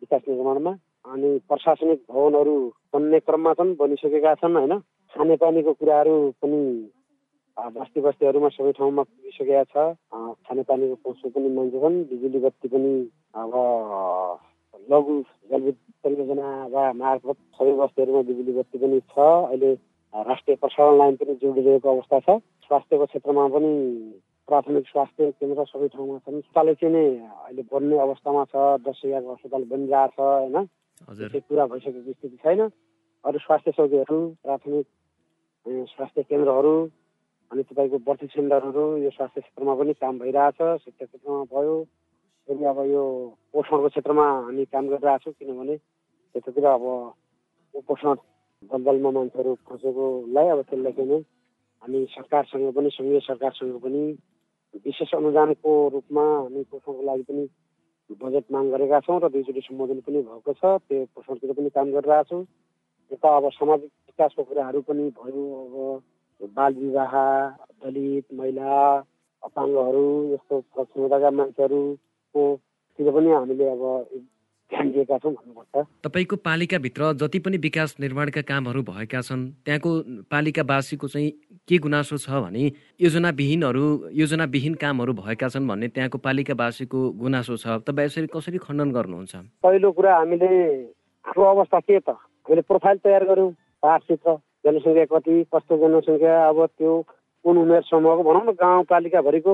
विकास 0.02 0.22
निर्माणमा। 0.28 0.72
अनि 1.04 1.38
प्रशासनिक 1.48 2.00
भवनहरू 2.10 2.56
बन्ने 2.92 3.18
क्रममा 3.20 3.52
छन् 3.58 3.74
बनिसकेका 3.76 4.34
छन् 4.40 4.56
होइन? 4.56 4.78
खानेपानीको 5.14 5.72
कुराहरू 5.80 6.16
पनि 6.42 6.60
बस्ती 7.56 8.00
बस्तीहरूमा 8.00 8.48
सबै 8.48 8.72
ठाउँमा 8.78 9.02
पुगिसकेका 9.02 9.64
छ। 9.72 9.74
खानेपानीको 10.46 10.94
पहुँच 11.04 11.32
पनि 11.34 11.48
मान्छे 11.56 11.90
बिजुली 12.10 12.38
बत्ती 12.44 12.68
पनि 12.68 12.92
अब 13.34 13.52
लघु 14.90 15.14
जलविद्युत 15.50 15.78
परियोजना 16.04 16.48
वा 16.72 16.84
मार्फत 16.94 17.38
सबै 17.58 17.74
बस्तीहरूमा 17.80 18.22
बिजुली 18.30 18.52
बत्ती 18.58 18.78
पनि 18.78 19.00
छ। 19.00 19.18
अहिले 19.18 19.72
राष्ट्रिय 20.14 20.56
प्रसारण 20.62 20.98
लाइन 20.98 21.14
पनि 21.16 21.34
जोडिरहेको 21.42 21.88
अवस्था 21.90 22.18
छ। 22.20 22.38
स्वास्थ्यको 22.66 23.06
क्षेत्रमा 23.06 23.46
पनि 23.54 23.72
प्राथमिक 24.48 24.84
स्वास्थ्य 24.88 25.30
केन्द्र 25.38 25.64
सबै 25.64 25.88
ठाउँमा 25.88 26.18
छन्। 26.18 26.38
अस्पताल 26.38 26.74
चाहिँ 26.74 26.94
नै 26.94 27.06
अहिले 27.46 27.62
बन्ने 27.72 27.96
अवस्थामा 28.06 28.44
छ 28.52 28.54
दस 28.86 29.00
हजारको 29.04 29.32
अस्पताल 29.34 29.64
बनिरहेको 29.72 30.14
छ 30.16 30.20
होइन? 30.20 30.68
त्यो 31.08 31.40
पुरा 31.48 31.66
भइसकेको 31.66 32.12
स्थिति 32.12 32.36
छैन। 32.44 32.60
अरू 33.24 33.38
स्वास्थ्य 33.38 33.72
चौकीहरू 33.76 34.18
प्राथमिक 34.42 34.86
स्वास्थ्य 35.66 36.22
केन्द्रहरू 36.22 36.74
अनि 37.50 37.62
तपाईँको 37.62 37.98
बर्थी 38.06 38.26
सेन्टरहरू 38.26 38.84
यो 39.04 39.10
स्वास्थ्य 39.10 39.40
क्षेत्रमा 39.40 39.74
पनि 39.74 39.92
काम 40.00 40.18
भइरहेछ 40.18 40.60
शिक्षा 40.84 41.04
क्षेत्रमा 41.04 41.42
भयो। 41.52 41.74
फेरि 42.48 42.64
अब 42.64 42.78
यो 42.86 43.04
पोषणको 43.52 43.88
क्षेत्रमा 43.88 44.26
हामी 44.46 44.64
काम 44.72 44.88
गरिरहेछौँ 44.88 45.32
किनभने 45.32 45.76
त्यतातिर 45.76 46.66
अब 46.66 46.84
कुपोषण 47.74 48.14
दलदलमा 48.62 49.10
मान्छेहरू 49.10 49.54
फँसेकोलाई 49.66 50.48
अब 50.48 50.60
त्यसलाई 50.70 50.92
चाहिँ 50.92 51.20
हामी 51.82 51.98
सरकारसँग 52.10 52.72
पनि 52.76 52.90
सङ्घीय 52.90 53.20
सरकारसँग 53.20 53.76
पनि 53.82 54.02
विशेष 54.84 55.14
अनुदानको 55.14 55.72
रूपमा 55.88 56.24
हामी 56.24 56.62
पोषणको 56.70 57.02
लागि 57.02 57.22
पनि 57.22 57.44
बजेट 58.16 58.44
माग 58.52 58.66
गरेका 58.70 59.00
छौँ 59.00 59.20
र 59.20 59.28
दुईचोटि 59.28 59.60
सम्बोधन 59.60 60.00
पनि 60.06 60.22
भएको 60.22 60.52
छ 60.52 60.62
त्यो 60.82 61.04
पोषणतिर 61.14 61.52
पनि 61.52 61.70
काम 61.70 61.92
गरिरहेछौँ 61.92 62.42
यता 63.10 63.28
अब 63.36 63.48
सामाजिक 63.50 63.90
विकासको 64.08 64.42
कुराहरू 64.42 64.80
पनि 64.82 65.04
भयो 65.18 65.44
अब 65.60 66.50
बाल 66.56 66.74
विवाह 66.74 67.14
दलित 67.84 68.26
महिला 68.34 68.74
अपाङ्गहरू 69.42 70.06
यस्तो 70.34 70.60
समुदायका 70.84 71.30
मान्छेहरूको 71.30 72.44
तिर 72.98 73.10
पनि 73.10 73.30
हामीले 73.30 73.68
अब 73.68 73.84
ध्यान 74.70 74.90
दिएका 74.92 75.18
छौँ 75.18 75.32
भन्नुपर्छ। 75.32 75.86
तपाईँको 76.04 76.36
पालिकाभित्र 76.36 77.12
जति 77.18 77.38
पनि 77.38 77.56
विकास 77.58 77.96
निर्माणका 78.00 78.42
कामहरू 78.42 78.82
भएका 78.82 79.20
छन् 79.20 79.42
त्यहाँको 79.64 79.90
पालिकावासीको 80.30 81.08
चाहिँ 81.08 81.30
के 81.70 81.78
गुनासो 81.78 82.16
छ 82.18 82.42
भने 82.42 82.64
योजनाविहीनहरू 83.00 83.84
योजनाविहीन 84.20 84.74
कामहरू 84.82 85.12
भएका 85.14 85.48
छन् 85.48 85.68
भन्ने 85.70 85.88
त्यहाँको 85.94 86.18
पालिकावासीको 86.18 86.98
गुनासो 87.22 87.56
छ। 87.62 87.78
तपाईँ 87.86 88.06
यसरी 88.06 88.26
कसरी 88.34 88.58
खण्डन 88.58 88.90
गर्नुहुन्छ? 88.90 89.34
पहिलो 89.62 89.90
कुरा 89.94 90.16
हामीले 90.16 90.50
हाम्रो 91.24 91.44
अवस्था 91.54 91.78
के 91.86 91.98
त? 91.98 92.10
हामीले 92.10 92.62
प्रोफाइल 92.66 92.98
तयार 93.06 93.24
गऱ्यौँ 93.30 93.50
पाठ 93.82 94.00
क्षेत्र 94.02 94.36
जनसङ्ख्या 94.66 95.04
कति 95.14 95.34
कस्तो 95.54 95.74
जनसङ्ख्या 95.78 96.34
अब 96.48 96.58
त्यो 96.66 96.92
कुन 97.44 97.56
उमेर 97.56 97.82
समूहको 97.86 98.22
भनौँ 98.28 98.44
न 98.44 98.52
गाउँपालिकाभरिको 98.58 99.52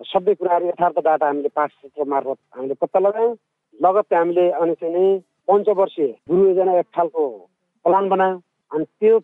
सबै 0.00 0.34
कुराहरू 0.34 0.66
यथार्थ 0.68 0.98
डाटा 0.98 1.26
हामीले 1.26 1.48
पाठ 1.54 1.70
क्षेत्र 1.70 2.04
मार्फत 2.10 2.38
हामीले 2.58 2.74
पत्ता 2.82 2.98
लगायौँ। 2.98 3.36
लगत्तै 3.78 4.16
हामीले 4.16 4.44
अनि 4.50 4.74
चाहिँ 4.82 4.94
नि 4.94 5.04
पञ्चवर्षीय 5.48 6.10
गुरु 6.28 6.42
योजना 6.48 6.72
एक 6.78 6.88
खालको 6.96 7.22
प्लान 7.84 8.08
बनायौँ। 8.08 8.40
अनि 8.72 8.84
त्यो 9.00 9.14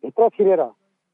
योजनाभित्र 0.00 0.28
छिरेर 0.36 0.60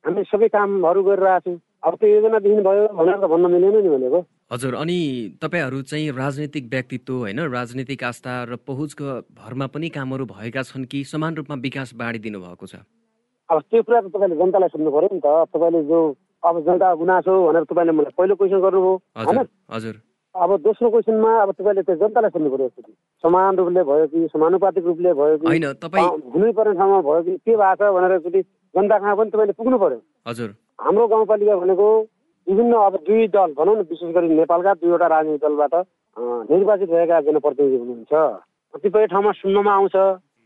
हामी 0.05 0.23
सबै 0.25 0.49
कामहरू 0.49 1.03
गरिरहेको 1.03 1.51
छौँ। 1.51 1.61
अब 1.83 1.95
त्यो 1.97 2.09
योजनादेखि 2.09 2.63
भयो 2.63 2.87
भनेर 2.95 3.17
त 3.17 3.25
भन्न 3.27 3.51
मिलेन 3.51 3.77
नि 3.83 3.91
भनेको। 3.91 4.21
हजुर 4.53 4.75
अनि 4.75 4.99
तपाईँहरू 5.43 5.83
चाहिँ 5.83 6.11
राजनैतिक 6.13 6.65
व्यक्तित्व 6.71 7.13
होइन 7.13 7.41
राजनैतिक 7.51 8.05
आस्था 8.05 8.33
र 8.45 8.57
पहुँचको 8.57 9.07
भरमा 9.35 9.67
पनि 9.67 9.89
कामहरू 9.89 10.25
भएका 10.27 10.63
छन् 10.63 10.85
कि 10.87 11.05
समान 11.05 11.35
रूपमा 11.37 11.57
विकास 11.57 11.95
बाँडिदिनु 11.95 12.39
भएको 12.39 12.67
छ? 12.67 12.75
अब 13.51 13.59
त्यो 13.71 13.83
कुरा 13.83 14.01
त 14.01 14.07
तपाईँले 14.15 14.37
जनतालाई 14.37 14.69
सोध्नु 14.71 14.91
पऱ्यो 14.91 15.09
नि 15.13 15.21
त। 15.21 15.27
तपाईँले 15.51 15.83
जो 15.91 15.99
अब 16.43 16.55
जनता 16.63 16.95
गुनासो 16.95 17.33
भनेर 17.47 17.65
तपाईँले 17.67 17.93
मलाई 17.93 18.15
पहिलो 18.15 18.35
क्वेसन 18.39 18.61
गर्नुभयो। 18.63 18.95
होइन? 19.19 19.39
हजुर। 19.71 19.95
अब 20.35 20.51
दोस्रो 20.63 20.91
क्वेसनमा 20.91 21.31
अब 21.43 21.51
तपाईँले 21.59 21.83
त्यो 21.83 21.97
जनतालाई 21.97 22.31
सोध्नु 22.31 22.51
पऱ्यो 22.51 22.69
समान 23.25 23.57
रूपले 23.57 23.83
भयो 23.83 24.07
कि 24.07 24.19
समानुपातिक 24.33 24.85
रूपले 24.85 25.13
भयो 25.15 25.37
कि 25.39 25.47
होइन 25.47 25.67
तपाईँ 25.83 26.07
हुनै 26.35 26.53
पर्ने 26.53 26.75
ठाउँमा 26.79 27.01
भयो 27.03 27.23
कि 27.23 27.35
के 27.41 27.57
भएको 27.57 27.75
छ 27.75 27.95
भनेर 27.97 28.13
एकचोटि 28.13 28.43
जनता 28.77 28.99
कहाँ 28.99 29.17
पनि 29.17 29.31
तपाईँले 29.31 29.53
पुग्नु 29.57 29.79
पर्यो। 29.79 30.01
हजुर। 30.29 30.51
हाम्रो 30.79 31.07
गाउँपालिका 31.09 31.57
भनेको 31.57 31.89
विभिन्न 32.47 32.75
अब 32.77 32.97
दुई 33.07 33.27
दल 33.35 33.53
भनौँ 33.59 33.77
न 33.77 33.81
विशेष 33.91 34.15
गरी 34.15 34.29
नेपालका 34.37 34.73
दुईवटा 34.79 35.07
राजनीतिक 35.07 35.43
दलबाट 35.43 35.75
निर्वाचित 36.51 36.89
भएका 36.91 37.21
जनप्रतिनिधि 37.27 37.77
हुनुहुन्छ। 37.77 38.13
कतिपय 38.75 39.07
ठाउँमा 39.07 39.33
सुन्नमा 39.33 39.73
आउँछ 39.75 39.97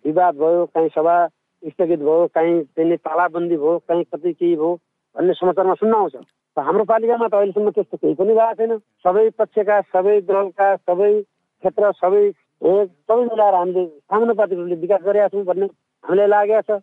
विवाद 0.04 0.34
भयो 0.36 0.64
काहीँ 0.74 0.88
सभा 0.96 1.16
स्थगित 1.62 2.00
भयो 2.00 2.26
काहीँ 2.34 2.54
त्यहाँनिर 2.64 2.98
तालाबन्दी 3.04 3.56
भयो 3.56 3.78
काहीँ 3.88 4.04
कति 4.04 4.32
केही 4.32 4.54
भयो 4.56 4.74
भन्ने 5.16 5.34
समाचारमा 5.34 5.74
सुन्न 5.74 5.94
आउँछ। 5.94 6.16
हाम्रो 6.56 6.84
पालिकामा 6.84 7.26
त 7.28 7.34
अहिलेसम्म 7.34 7.70
त्यस्तो 7.70 7.96
केही 7.96 8.14
पनि 8.14 8.32
भएको 8.34 8.54
छैन। 8.54 8.72
सबै 9.04 9.28
पक्षका 9.38 9.80
सबै 9.92 10.20
दलका 10.28 10.68
सबै 10.88 11.12
क्षेत्र 11.20 11.92
सबै 12.00 12.22
सबै 12.62 13.22
मिलाएर 13.24 13.54
हामीले 13.54 13.84
सामानुपातिक 13.86 14.58
रूपले 14.58 14.76
विकास 14.80 15.02
गरेका 15.04 15.28
छौँ 15.28 15.44
भन्ने 15.44 15.66
हामीलाई 16.04 16.28
लागेको 16.28 16.62
छ। 16.68 16.80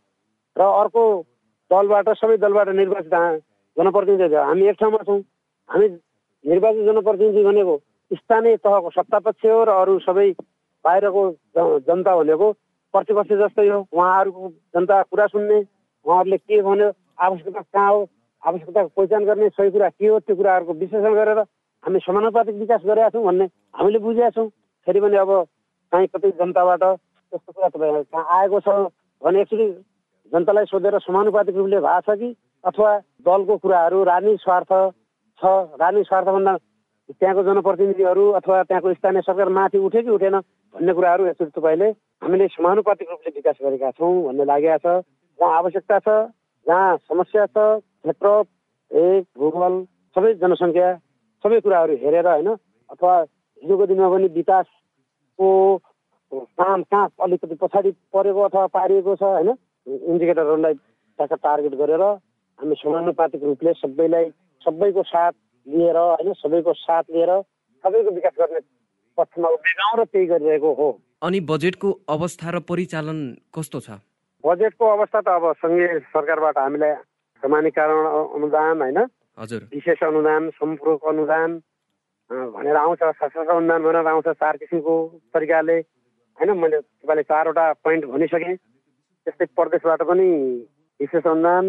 र 0.55 0.61
अर्को 0.61 1.03
दलबाट 1.71 2.09
सबै 2.17 2.37
दलबाट 2.37 2.69
निर्वाचित 2.75 3.15
जनप्रतिनिधि 3.77 4.35
हामी 4.35 4.67
एक 4.67 4.75
ठाउँमा 4.79 5.01
छौँ। 5.07 5.19
हामी 5.69 5.87
निर्वाचित 6.45 6.85
जनप्रतिनिधि 6.85 7.43
भनेको 7.43 7.75
स्थानीय 8.11 8.55
तहको 8.57 8.89
सत्तापक्ष 8.91 9.45
हो 9.45 9.63
र 9.63 9.69
अरू 9.81 9.99
सबै 10.01 10.29
बाहिरको 10.85 11.23
जनता 11.87 12.15
भनेको 12.15 12.51
प्रतिपक्ष 12.93 13.31
जस्तै 13.41 13.67
हो। 13.67 13.79
उहाँहरूको 13.91 14.49
जनता 14.75 15.01
कुरा 15.11 15.25
सुन्ने 15.27 15.57
उहाँहरूले 16.05 16.37
के 16.37 16.61
भन्यो 16.61 16.91
आवश्यकता 17.19 17.61
कहाँ 17.61 17.91
हो 17.91 17.99
आवश्यकताको 18.43 18.89
पहिचान 18.95 19.25
गर्ने 19.25 19.49
सही 19.49 19.69
कुरा 19.71 19.89
के 19.89 20.07
हो 20.07 20.19
त्यो 20.19 20.35
कुराहरूको 20.35 20.73
विश्लेषण 20.73 21.13
गरेर 21.13 21.39
हामी 21.83 21.99
समानुपातिक 21.99 22.55
विकास 22.55 22.81
गरेका 22.85 23.09
छौँ 23.09 23.23
भन्ने 23.25 23.45
हामीले 23.75 23.99
बुझेका 23.99 24.29
छौँ। 24.29 24.49
फेरि 24.87 24.99
पनि 25.01 25.17
अब 25.17 25.31
काहीँ 25.91 26.07
कतै 26.07 26.31
जनताबाट 26.39 26.83
त्यस्तो 26.83 27.51
कुरा 27.51 27.69
तपाईँ 27.69 28.03
कहाँ 28.07 28.39
आएको 28.39 28.59
छ 28.59 28.67
भने 29.21 29.41
एकचोटि 29.41 29.67
जनतालाई 30.31 30.65
सोधेर 30.67 30.99
समानुपातिक 31.01 31.55
रूपले 31.55 31.79
भएको 31.79 32.01
छ 32.05 32.17
कि? 32.17 32.29
अथवा 32.63 32.91
दलको 33.23 33.57
कुराहरू 33.57 34.03
राजनीतिक 34.05 34.41
स्वार्थ 34.41 34.71
छ? 35.41 35.43
राजनीतिक 35.75 36.07
स्वार्थभन्दा 36.07 36.55
त्यहाँको 37.09 37.43
जनप्रतिनिधिहरू 37.43 38.23
अथवा 38.33 38.63
त्यहाँको 38.63 38.93
स्थानीय 38.93 39.21
सरकार 39.21 39.49
माथि 39.51 39.77
उठ्यो 39.79 40.01
कि 40.01 40.09
उठेन 40.11 40.35
भन्ने 40.75 40.93
कुराहरू 40.93 41.25
यसरी 41.25 41.49
तपाईँले 41.51 41.89
हामीले 42.21 42.47
समानुपातिक 42.49 43.09
रूपले 43.09 43.31
विकास 43.35 43.55
गरेका 43.61 43.91
छौँ 43.93 44.11
भन्ने 44.23 44.45
लागेको 44.45 44.77
छ 44.79 45.03
जहाँ 45.39 45.57
आवश्यकता 45.57 45.99
छ 45.99 46.07
जहाँ 46.65 46.97
समस्या 46.99 47.45
छ 47.47 47.57
क्षेत्र 48.03 48.27
एक 48.91 49.23
भूगोल 49.37 49.75
सबै 50.15 50.33
जनसङ्ख्या 50.35 50.89
सबै 51.43 51.59
कुराहरू 51.61 51.95
हेरेर 51.97 52.27
होइन 52.27 52.49
अथवा 52.89 53.15
हिजोको 53.63 53.85
दिनमा 53.85 54.09
पनि 54.09 54.27
विकासको 54.33 55.49
काम 56.59 56.83
कहाँ 56.85 57.07
अलिकति 57.21 57.55
पछाडि 57.55 57.91
परेको 58.13 58.41
अथवा 58.43 58.65
पारिएको 58.73 59.15
छ 59.15 59.23
होइन 59.29 59.55
इन्डिकेटरहरूलाई 59.87 60.73
त्यहाँका 60.73 61.35
टार्गेट 61.43 61.75
गरेर 61.81 62.01
हामी 62.01 62.75
समानुपातिक 62.75 63.43
रूपले 63.43 63.73
सबैलाई 63.73 64.29
सबैको 64.61 65.03
साथ 65.03 65.33
लिएर 65.67 65.97
होइन 65.97 66.33
सबैको 66.33 66.73
साथ 66.73 67.03
लिएर 67.15 67.31
सबैको 67.83 68.11
विकास 68.11 68.35
गर्ने 68.39 68.59
पक्षमा 69.17 69.49
उभिएका 69.49 69.95
र 69.95 70.03
त्यही 70.05 70.25
गरिरहेको 70.27 70.73
हो। 70.73 70.89
अनि 71.23 71.39
बजेटको 71.49 71.91
अवस्था 72.09 72.49
र 72.49 72.59
परिचालन 72.69 73.19
कस्तो 73.55 73.79
छ? 73.79 73.89
बजेटको 74.43 74.85
अवस्था 74.85 75.21
त 75.21 75.27
अब 75.27 75.45
सङ्घीय 75.63 75.99
सरकारबाट 76.13 76.57
हामीलाई 76.57 76.93
समानीकरण 77.43 78.05
अनुदान 78.37 78.81
होइन? 78.81 78.99
हजुर। 79.37 79.61
विशेष 79.73 80.03
अनुदान 80.03 80.49
सम्पूरक 80.59 81.07
अनुदान 81.07 81.49
भनेर 82.29 82.75
आउँछ 82.75 82.99
सशस्त्र 82.99 83.49
अनुदान 83.49 83.81
भनेर 83.83 84.07
आउँछ 84.07 84.27
चार 84.35 84.57
किसिमको 84.57 84.93
तरिकाले। 85.33 85.77
होइन 86.37 86.49
मैले 86.57 86.79
तपाईँले 86.81 87.23
चारवटा 87.23 87.65
पोइन्ट 87.83 88.05
भनिसकेँ। 88.05 88.55
त्यस्तै 89.27 89.45
प्रदेशबाट 89.53 90.01
पनि 90.03 90.27
विशेष 90.99 91.25
अनुदान 91.27 91.65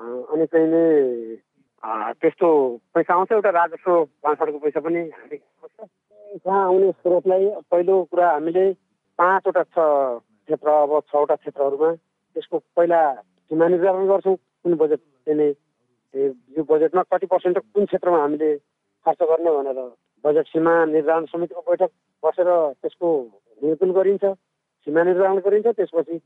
अनि 0.00 0.46
चाहिँ 0.46 0.66
नि 0.66 0.84
त्यस्तो 2.18 2.48
पैसा 2.94 3.14
आउँछ 3.14 3.32
एउटा 3.32 3.50
राजस्व 3.52 3.92
भाँडको 4.24 4.58
पैसा 4.58 4.80
पनि 4.80 5.02
हामी 5.10 5.38
कहाँ 6.36 6.64
आउने 6.64 6.90
स्रोतलाई 6.92 7.46
पहिलो 7.70 8.02
कुरा 8.10 8.30
हामीले 8.30 8.64
पाँचवटा 9.18 9.62
छ 9.64 9.86
क्षेत्र 10.42 10.68
अब 10.68 10.98
छवटा 11.06 11.34
क्षेत्रहरूमा 11.36 11.90
त्यसको 12.36 12.58
पहिला 12.76 13.00
सीमा 13.50 13.68
निर्धारण 13.68 14.06
गर्छौँ 14.06 14.36
कुन 14.36 14.74
बजेट 14.74 15.00
चाहिँ 15.26 15.50
यो 16.56 16.62
बजेटमा 16.64 17.02
कति 17.06 17.26
पर्सेन्ट 17.26 17.58
कुन 17.70 17.86
क्षेत्रमा 17.86 18.18
हामीले 18.18 18.50
खर्च 19.06 19.22
गर्ने 19.22 19.50
भनेर 19.52 19.78
बजेट 20.24 20.46
सीमा 20.48 20.74
निर्धारण 20.86 21.24
समितिको 21.26 21.62
बैठक 21.62 21.90
बसेर 22.22 22.50
त्यसको 22.82 23.12
निरूपण 23.62 23.92
गरिन्छ 23.92 24.24
सीमा 24.24 25.02
निर्धारण 25.02 25.38
गरिन्छ 25.40 25.66
त्यसपछि 25.68 26.18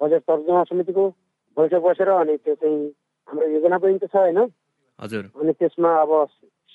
बजेट 0.00 0.22
तर्जुमा 0.22 0.62
समितिको 0.64 1.04
बैठक 1.56 1.82
बसेर 1.82 2.08
अनि 2.10 2.36
त्यो 2.36 2.54
चाहिँ 2.54 2.80
हाम्रो 3.28 3.46
योजना 3.48 3.78
पनि 3.78 3.98
त 3.98 4.06
छ 4.10 4.16
होइन? 4.16 4.38
हजुर। 4.98 5.24
अनि 5.40 5.52
त्यसमा 5.52 5.90
अब 6.02 6.12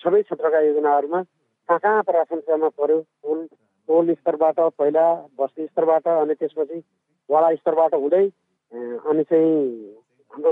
सबै 0.02 0.22
क्षेत्रका 0.22 0.60
योजनाहरूमा 0.60 1.22
कहाँ 1.70 1.80
कहाँ 1.80 2.04
प्राथमिकतामा 2.04 2.70
पर्यो 2.80 3.00
टोल 3.24 3.46
टोल 3.90 4.14
स्तरबाट? 4.14 4.60
पहिला 4.80 5.06
बस्ती 5.40 5.66
स्तरबाट 5.66 6.08
अनि 6.08 6.34
त्यसपछि 6.34 6.82
वडा 7.30 7.54
स्तरबाट 7.56 7.94
हुँदै 7.96 8.26
अनि 9.04 9.24
चाहिँ 9.24 9.58
हाम्रो 10.32 10.52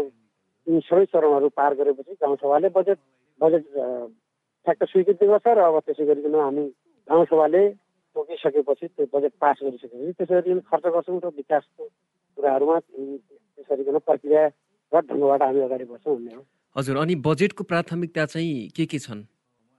यी 0.68 0.80
सबै 0.84 1.06
चरणहरू 1.06 1.50
पार 1.56 1.74
गरेपछि 1.76 2.14
गाउँसभाले 2.22 2.70
बजेट 2.76 3.00
बजेट 3.42 3.64
ठ्याक्क 4.66 4.84
स्वीकृति 4.84 5.26
गर्छ 5.26 5.48
र 5.48 5.60
अब 5.64 5.80
त्यसै 5.80 6.06
गरिकन 6.06 6.36
हामी 6.36 6.66
गाउँसभाले 7.08 7.64
तोकिसकेपछि 8.16 8.88
त्यो 8.88 9.06
बजेट 9.14 9.34
पास 9.42 9.58
गरिसकेपछि 9.64 10.12
त्यसरी 10.18 10.60
खर्च 10.68 10.86
गर्छौँ 10.96 11.20
र 11.24 11.28
विकासको 11.38 11.88
कुराहरूमा 12.38 12.80
त्यसरी 12.80 13.84
प्रक्रिया 14.10 14.44
ढङ्गबाट 14.92 15.42
हामी 15.42 15.62
अगाडि 15.62 15.86
बढ्छौँ 15.86 16.16
भन्ने 16.16 16.34
हो। 16.36 16.42
हजुर 16.76 16.98
अनि 16.98 17.16
बजेटको 17.26 17.64
प्राथमिकता 17.64 18.26
चाहिँ 18.34 18.70
के 18.76 18.86
के 18.86 19.00
छन्? 19.00 19.22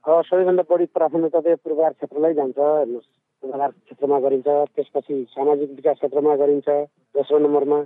सबैभन्दा 0.03 0.63
बढी 0.69 0.85
प्राथमिकता 0.95 1.39
चाहिँ 1.39 1.57
पूर्वाधार 1.63 1.93
क्षेत्रलाई 1.93 2.33
जान्छ 2.33 2.59
हेर्नुहोस् 2.59 3.07
पूर्वाधार 3.43 3.71
क्षेत्रमा 3.71 4.19
गरिन्छ 4.19 4.47
त्यसपछि 4.75 5.15
सामाजिक 5.31 5.69
विकास 5.79 5.95
क्षेत्रमा 5.97 6.35
गरिन्छ 6.41 6.67
दोस्रो 7.15 7.39
नम्बरमा 7.39 7.79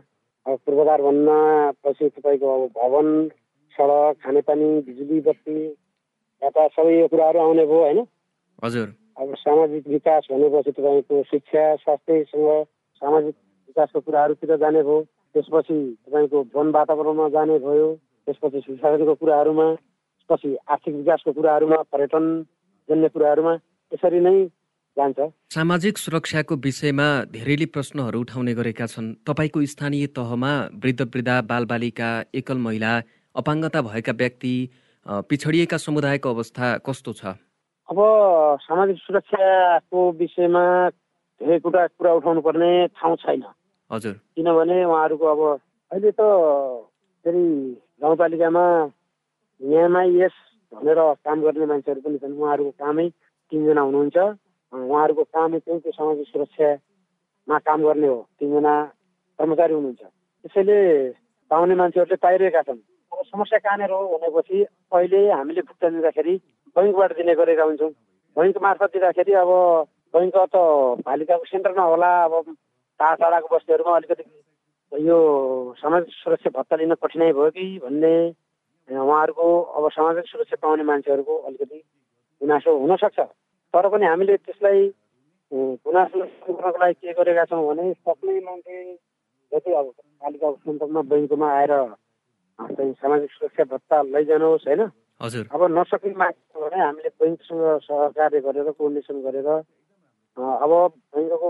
अब 0.46 0.58
पूर्वाधार 0.66 1.02
भन्न 1.02 1.30
पछि 1.84 2.10
तपाईँको 2.10 2.48
अब 2.54 2.64
भवन 2.78 3.08
सडक 3.76 4.14
खानेपानी 4.24 4.70
बिजुली 4.88 5.20
बत्ती 5.28 5.58
यता 6.42 6.68
सबै 6.76 6.94
यो 7.00 7.08
कुराहरू 7.08 7.40
आउने 7.40 7.66
भयो 7.66 7.82
होइन? 7.84 8.00
हजुर। 8.64 8.88
अब 9.22 9.36
सामाजिक 9.38 9.88
विकास 9.88 10.28
भनेपछि 10.32 10.72
तपाईँको 10.72 11.24
शिक्षा 11.32 11.64
स्वास्थ्यसँग 11.84 12.50
सामाजिक 13.02 13.36
विकासको 13.68 14.00
कुराहरूतिर 14.00 14.56
जाने 14.58 14.82
भयो। 14.84 15.00
त्यसपछि 15.34 15.76
तपाईँको 16.06 16.38
वन 16.56 16.68
वातावरणमा 16.72 17.28
जाने 17.36 17.58
भयो। 17.60 17.88
त्यसपछि 18.28 18.60
सुशासनको 18.66 19.14
कुराहरूमा 19.22 19.68
पछि 20.30 20.50
आर्थिक 20.72 20.94
विकासको 20.96 21.32
कुराहरूमा 21.32 21.78
पर्यटन 21.92 22.26
जन्य 22.90 23.08
कुराहरूमा 23.16 23.54
यसरी 23.92 24.20
नै 24.20 24.36
जान्छ। 24.98 25.20
सामाजिक 25.54 25.98
सुरक्षाको 25.98 26.56
विषयमा 26.64 27.08
धेरैले 27.34 27.66
प्रश्नहरू 27.74 28.20
उठाउने 28.22 28.54
गरेका 28.54 28.86
छन्। 28.86 29.14
तपाईँको 29.28 29.66
स्थानीय 29.74 30.08
तहमा 30.14 30.54
वृद्ध 30.84 31.02
वृद्धा 31.02 31.36
बालबालिका 31.50 32.10
एकल 32.36 32.58
महिला 32.66 32.94
अपाङ्गता 33.36 33.82
भएका 33.82 34.14
व्यक्ति 34.14 34.56
पिछडिएका 35.30 35.78
समुदायको 35.78 36.30
अवस्था 36.30 36.68
कस्तो 36.86 37.14
छ? 37.14 37.22
अब 37.90 37.98
सामाजिक 38.64 38.98
सुरक्षाको 38.98 40.00
विषयमा 40.20 40.66
धेरै 41.44 41.60
कुरा 41.60 41.82
कुरा 42.00 42.12
उठाउनु 42.18 42.42
पर्ने 42.42 42.72
ठाउँ 42.96 43.16
छैन। 43.20 43.44
हजुर। 43.92 44.14
किनभने 44.36 44.78
उहाँहरूको 44.88 45.26
अब 45.28 45.42
अहिले 45.92 46.12
त 46.16 46.22
फेरि 47.26 47.44
गाउँपालिकामा 48.00 48.66
एमआइएस 49.62 50.36
भनेर 50.72 51.00
काम 51.20 51.38
गर्ने 51.44 51.66
मान्छेहरू 51.68 52.02
पनि 52.02 52.18
छन्। 52.24 52.40
उहाँहरूको 52.40 52.72
कामै 52.80 53.08
तिनजना 53.52 53.82
हुनुहुन्छ। 53.84 54.18
उहाँहरूको 54.74 55.24
कामै 55.36 55.60
चाहिँ 55.60 55.80
त्यो 55.84 55.92
सामाजिक 55.92 56.28
सुरक्षामा 56.32 57.58
काम 57.68 57.80
गर्ने 57.84 58.08
हो। 58.08 58.20
तिनजना 58.40 58.74
कर्मचारी 59.40 59.74
हुनुहुन्छ। 59.74 60.04
त्यसैले 60.48 60.78
पाउने 61.52 61.76
मान्छेहरूले 61.76 62.18
पाइरहेका 62.24 62.62
छन्। 62.72 62.80
अब 63.12 63.20
समस्या 63.28 63.60
कहाँनिर 63.60 63.92
हो 63.92 64.00
भनेपछि 64.16 64.64
अहिले 64.96 65.20
हामीले 65.32 65.62
भुक्तानी 65.68 65.96
दिँदाखेरि 66.00 66.36
बैङ्कबाट 66.76 67.12
दिने 67.20 67.34
गरेका 67.36 67.64
हुन्छौँ। 67.64 67.92
बैङ्क 68.38 68.58
मार्फत 68.64 68.90
दिँदाखेरि 68.96 69.34
अब 69.44 69.52
बैङ्क 70.14 70.36
त 70.54 70.56
पालिकाको 71.06 71.46
सेन्टरमा 71.46 71.84
होला 71.84 72.12
अब 72.24 72.34
टाढा 73.00 73.16
टाढाको 73.16 73.56
बस्तीहरूमा 73.56 73.96
अलिकति 73.98 74.24
यो 74.92 75.18
सामाजिक 75.82 76.14
सुरक्षा 76.14 76.50
भत्ता 76.58 76.76
लिन 76.76 76.94
कठिनाइ 77.02 77.32
भयो 77.34 77.50
कि 77.50 77.66
भन्ने 77.84 78.14
उहाँहरूको 78.90 79.48
अब 79.78 79.90
सामाजिक 79.92 80.26
सुरक्षा 80.28 80.58
पाउने 80.62 80.84
मान्छेहरूको 80.84 81.38
अलिकति 81.48 81.80
गुनासो 82.42 82.78
हुनसक्छ। 82.78 83.20
तर 83.74 83.88
पनि 83.90 84.06
हामीले 84.06 84.38
त्यसलाई 84.38 84.82
गुनासो 85.52 86.20
गर्नको 86.20 86.78
लागि 86.78 86.94
के 86.94 87.14
गरेका 87.18 87.46
छौँ 87.50 87.66
भने 87.68 87.94
सक्ने 87.94 88.40
मान्छे 88.46 88.76
जति 89.52 89.72
अब 89.74 89.86
पालिकाको 90.22 90.58
सेन्टरमा 90.66 91.02
बैङ्कमा 91.10 91.50
आएर 91.60 91.74
चाहिँ 92.60 92.94
सामाजिक 92.94 93.32
सुरक्षा 93.32 93.64
भत्ता 93.72 94.02
लैजानुहोस् 94.14 94.68
होइन? 94.68 94.82
हजुर। 95.22 95.46
अब 95.54 95.62
नसक्ने 95.78 96.14
मान्छे 96.22 96.60
भने 96.62 96.80
हामीले 96.84 97.10
बैङ्कसँग 97.18 97.64
सहकार्य 97.88 98.40
गरेर 98.46 98.72
कोर्डिनेसन 98.78 99.18
गरेर 99.26 99.50
अब 100.38 100.72
बैङ्कको 101.14 101.50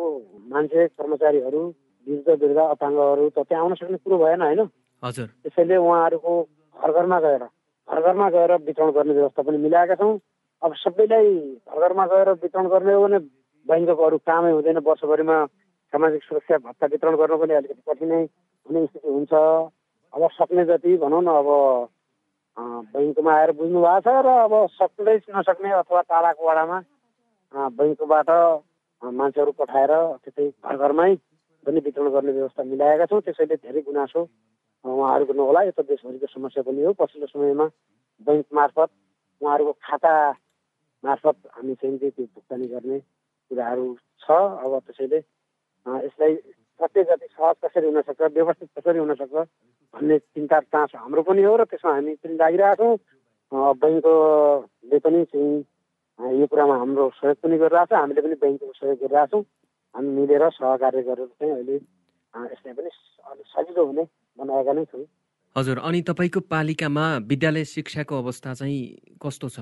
मान्छे 0.51 0.87
कर्मचारीहरू 0.87 1.61
वृद्ध 2.07 2.29
वृद्ध 2.29 2.57
अपाङ्गहरू 2.57 3.29
त 3.29 3.47
त्यहाँ 3.47 3.63
आउन 3.63 3.73
सक्ने 3.79 3.97
कुरो 4.03 4.17
भएन 4.17 4.41
होइन? 4.41 4.61
हजुर। 5.03 5.27
त्यसैले 5.43 5.77
उहाँहरूको 5.77 6.33
घर 6.75 6.91
घरमा 6.91 7.19
गएर 7.19 7.43
घर 7.87 8.01
घरमा 8.01 8.29
गएर 8.29 8.51
वितरण 8.67 8.91
गर्ने 8.91 9.13
व्यवस्था 9.13 9.41
पनि 9.43 9.57
मिलाएका 9.57 9.95
छौँ। 9.95 10.19
अब 10.61 10.73
सबैलाई 10.83 11.31
घर 11.63 11.87
घरमा 11.87 12.05
गएर 12.11 12.31
वितरण 12.43 12.67
गर्ने 12.73 12.93
हो 12.93 13.01
भने 13.03 13.19
बैङ्कको 13.67 14.03
अरू 14.03 14.17
कामै 14.27 14.51
हुँदैन। 14.51 14.77
वर्षभरिमा 14.83 15.37
सामाजिक 15.93 16.23
सुरक्षा 16.23 16.57
भत्ता 16.67 16.85
वितरण 16.91 17.15
गर्न 17.15 17.37
पनि 17.39 17.53
अलिकति 17.53 17.81
कठिनाइ 17.87 18.23
हुने 18.67 18.85
स्थिति 18.85 19.07
हुन्छ। 19.07 19.33
अब 20.13 20.29
सक्ने 20.37 20.65
जति 20.65 20.97
भनौँ 20.97 21.23
न 21.23 21.29
अब 21.39 21.49
बैङ्कमा 22.93 23.31
आएर 23.33 23.51
बुझ्नु 23.57 23.79
भएको 23.81 24.01
छ 24.05 24.25
र 24.25 24.27
अब 24.45 24.53
सक्दै 24.75 25.15
नसक्ने 25.31 25.71
अथवा 25.73 26.01
टाढाको 26.11 26.45
वाडामा 26.45 26.77
बैङ्कबाट 27.79 28.29
मान्छेहरू 29.03 29.51
पठाएर 29.59 29.91
त्यतै 30.23 30.47
घर 30.63 30.75
घरमै 30.77 31.15
पनि 31.65 31.79
वितरण 31.85 32.09
गर्ने 32.15 32.31
व्यवस्था 32.31 32.63
मिलाएका 32.63 33.05
छौँ। 33.11 33.21
त्यसैले 33.21 33.55
धेरै 33.55 33.81
गुनासो 33.81 34.21
उहाँहरूको 34.85 35.33
नहोला 35.33 35.61
यो 35.63 35.71
त 35.71 35.87
देशभरिको 35.87 36.27
समस्या 36.27 36.63
पनि 36.63 36.83
हो। 36.83 36.93
पछिल्लो 36.99 37.27
समयमा 37.27 37.67
बैङ्क 38.27 38.45
मार्फत 38.53 38.89
उहाँहरूको 39.41 39.73
खाता 39.83 40.13
मार्फत 41.03 41.37
हामी 41.55 41.73
चाहिँ 41.75 41.97
त्यो 41.99 42.25
भुक्तानी 42.25 42.67
गर्ने 42.67 42.99
कुराहरू 43.51 43.85
छ। 44.23 44.27
अब 44.63 44.79
त्यसैले 44.87 45.19
यसलाई 45.85 46.35
सत्य 46.79 47.03
जति 47.03 47.27
सहज 47.27 47.55
कसरी 47.63 47.85
हुनसक्छ 47.87 48.21
व्यवस्थित 48.21 48.69
कसरी 48.77 48.99
हुनसक्छ 48.99 49.35
भन्ने 49.93 50.17
चिन्ता 50.19 50.59
चासो 50.73 50.97
हाम्रो 50.97 51.21
पनि 51.23 51.43
हो 51.43 51.55
र 51.55 51.63
त्यसमा 51.69 51.91
हामी 51.93 52.13
पनि 52.23 52.35
लागिरहेछौँ 52.35 52.93
बैङ्कले 53.77 54.99
पनि 54.99 55.23
चाहिँ 55.31 55.63
यो 56.19 56.45
कुरामा 56.47 56.75
हाम्रो 56.77 57.09
सहयोग 57.17 57.37
पनि 57.43 57.57
गरिरहेछ 57.57 57.93
हामीले 57.93 58.21
पनि 58.21 58.35
बैङ्कको 58.41 58.73
सहयोग 58.79 58.97
गरिरहेछौँ 59.03 59.41
हामी 59.95 60.09
मिलेर 60.17 60.43
सहकार्य 60.49 61.01
गरेर 61.09 61.27
चाहिँ 61.27 61.53
अहिले 61.53 61.75
यसलाई 61.75 62.73
पनि 62.73 62.89
सजिलो 63.53 63.85
हुने 63.85 64.03
बनाएका 64.37 64.73
नै 64.73 64.85
छौँ। 64.91 65.05
हजुर 65.55 65.77
अनि 65.89 66.01
तपाईँको 66.09 66.39
पालिकामा 66.53 67.05
विद्यालय 67.29 67.63
शिक्षाको 67.73 68.13
अवस्था 68.17 68.53
चाहिँ 68.53 69.17
कस्तो 69.21 69.49
छ? 69.49 69.57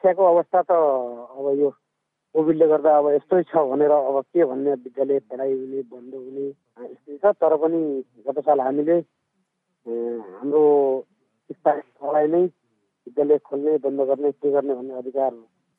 शिक्षाको 0.00 0.24
अवस्था 0.24 0.60
त 0.68 0.72
अब 0.72 1.46
यो 1.60 1.70
कोभिडले 2.34 2.66
गर्दा 2.72 2.90
अब 2.98 3.06
यस्तै 3.14 3.42
छ 3.50 3.54
भनेर 3.70 3.90
अब 3.90 4.16
के 4.32 4.44
भन्ने 4.44 4.72
विद्यालय 4.84 5.18
पढाइ 5.28 5.52
हुने 5.52 5.80
बन्द 5.92 6.12
हुने 6.14 6.44
स्थिति 6.50 7.18
छ। 7.22 7.32
तर 7.40 7.56
पनि 7.60 7.80
गत 8.26 8.38
साल 8.48 8.60
हामीले 8.60 8.96
हाम्रो 9.86 10.62
शिक्षालाई 11.50 12.26
नै 12.32 12.42
विद्यालय 12.44 13.38
खोल्ने 13.48 13.76
बन्द 13.84 14.00
गर्ने 14.08 14.30
के 14.32 14.50
गर्ने 14.52 14.74
भन्ने 14.74 14.94
अधिकार 15.00 15.32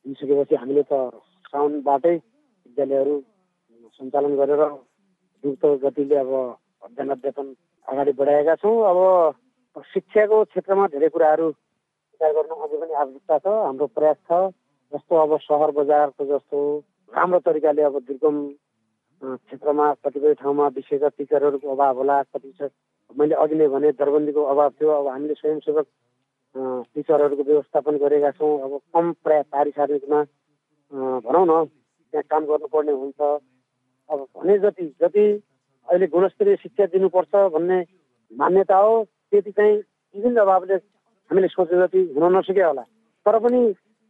दिइसकेपछि 0.05 0.55
हामीले 0.55 0.83
त 0.91 0.93
साउनबाटै 1.51 2.15
विद्यालयहरू 2.15 3.15
सञ्चालन 3.95 4.33
गरेर 4.39 4.63
द्रुत 5.43 5.63
गतिले 5.83 6.15
अब 6.17 6.31
अध्ययन 6.85 7.09
अध्यापन 7.11 7.47
अगाडि 7.87 8.11
बढाएका 8.19 8.55
छौँ। 8.61 8.75
अब 8.89 8.99
शिक्षाको 9.93 10.43
क्षेत्रमा 10.51 10.87
धेरै 10.93 11.09
कुराहरू 11.09 11.47
विचार 11.47 12.31
गर्नु 12.33 12.55
अझै 12.55 12.77
पनि 12.81 12.93
आवश्यकता 12.93 13.37
छ। 13.37 13.45
हाम्रो 13.65 13.87
प्रयास 13.95 14.17
छ 14.27 14.31
जस्तो 14.91 15.13
अब 15.23 15.31
सहर 15.41 15.71
बजारको 15.77 16.25
जस्तो 16.31 16.59
राम्रो 17.13 17.39
तरिकाले 17.45 17.81
अब 17.83 17.95
दुर्गम 18.07 18.37
क्षेत्रमा 19.21 19.85
कतिपय 20.03 20.33
ठाउँमा 20.41 20.67
विशेष 20.75 21.01
टिचरहरूको 21.17 21.71
अभाव 21.71 21.97
होला 21.97 22.21
कति 22.33 22.49
मैले 23.11 23.35
अघि 23.43 23.55
नै 23.55 23.67
भने 23.67 23.91
दरबन्दीको 24.01 24.41
अभाव 24.51 24.69
थियो। 24.71 24.89
अब 24.91 25.07
हामीले 25.07 25.33
स्वयंसेवक 25.33 25.87
टिचरहरूको 26.55 27.43
व्यवस्थापन 27.43 27.97
गरेका 27.97 28.31
छौँ। 28.31 28.59
अब 28.61 28.79
कम 28.93 29.11
प्राय 29.23 29.41
पारिश्रमिकमा 29.51 30.21
भनौँ 31.25 31.45
न 31.47 31.53
त्यहाँ 32.13 32.23
काम 32.29 32.45
गर्नुपर्ने 32.45 32.91
हुन्छ। 32.91 33.21
अब 34.09 34.19
भने 34.35 34.57
जति 34.59 34.85
जति 35.01 35.25
अहिले 35.87 36.07
गुणस्तरीय 36.07 36.55
शिक्षा 36.63 36.85
दिनुपर्छ 36.91 37.33
भन्ने 37.55 37.79
मान्यता 38.31 38.77
हो 38.77 39.03
त्यति 39.31 39.51
चाहिँ 39.51 39.75
विभिन्न 40.15 40.37
अभावले 40.41 40.75
हामीले 40.75 41.47
सोचे 41.47 41.75
जति 41.79 41.99
हुन 42.15 42.35
नसक्यो 42.37 42.67
होला। 42.67 42.83
तर 43.25 43.39
पनि 43.39 43.61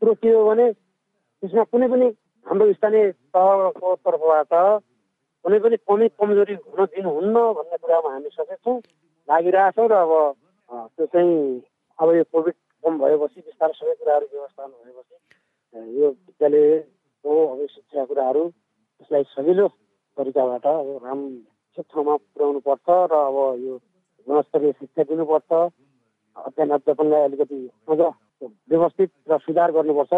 कुरो 0.02 0.14
के 0.18 0.30
हो 0.30 0.46
भने 0.50 0.72
त्यसमा 0.74 1.64
कुनै 1.70 1.88
पनि 1.88 2.08
हाम्रो 2.46 2.74
स्थानीय 2.74 3.12
तहको 3.34 3.96
तर्फबाट 4.02 4.54
कुनै 5.46 5.60
पनि 5.60 5.78
कमी 5.90 6.08
कमजोरी 6.18 6.54
हुन 6.56 6.86
दिनुहुन्न 6.86 7.38
भन्ने 7.58 7.78
कुरामा 7.78 8.10
हामी 8.14 8.30
सचेत 8.34 8.60
छौँ 8.66 8.78
लागिरहेछौँ 9.28 9.88
र 9.90 9.94
अब 9.94 10.12
त्यो 10.98 11.06
चाहिँ 11.06 11.38
अब 12.02 12.10
यो 12.16 12.24
कोभिड 12.34 12.56
कम 12.84 12.98
भएपछि 12.98 13.40
बिस्तारै 13.48 13.74
सबै 13.80 13.94
कुराहरू 14.02 14.26
व्यवस्थापन 14.34 14.72
भएपछि 14.82 15.16
यो 16.02 16.08
विद्यालयको 16.10 17.32
अब 17.52 17.60
शिक्षा 17.76 18.06
कुराहरू 18.10 18.44
त्यसलाई 18.50 19.24
सजिलो 19.36 19.68
तरिकाबाट 20.18 20.66
अब 20.66 20.88
राम 21.06 21.20
क्षेत्रमा 21.78 22.16
पुर्याउनु 22.18 22.60
पर्छ 22.68 22.88
र 23.12 23.14
अब 23.30 23.38
यो 23.66 23.74
गुणस्तरीय 24.28 24.72
शिक्षा 24.82 25.04
दिनुपर्छ। 25.10 25.52
अध्ययन 26.36 26.70
अध्यापनलाई 26.72 27.24
अलिकति 27.30 27.60
अझ 27.90 28.00
व्यवस्थित 28.72 29.10
र 29.30 29.38
सुधार 29.46 29.72
गर्नुपर्छ 29.72 30.14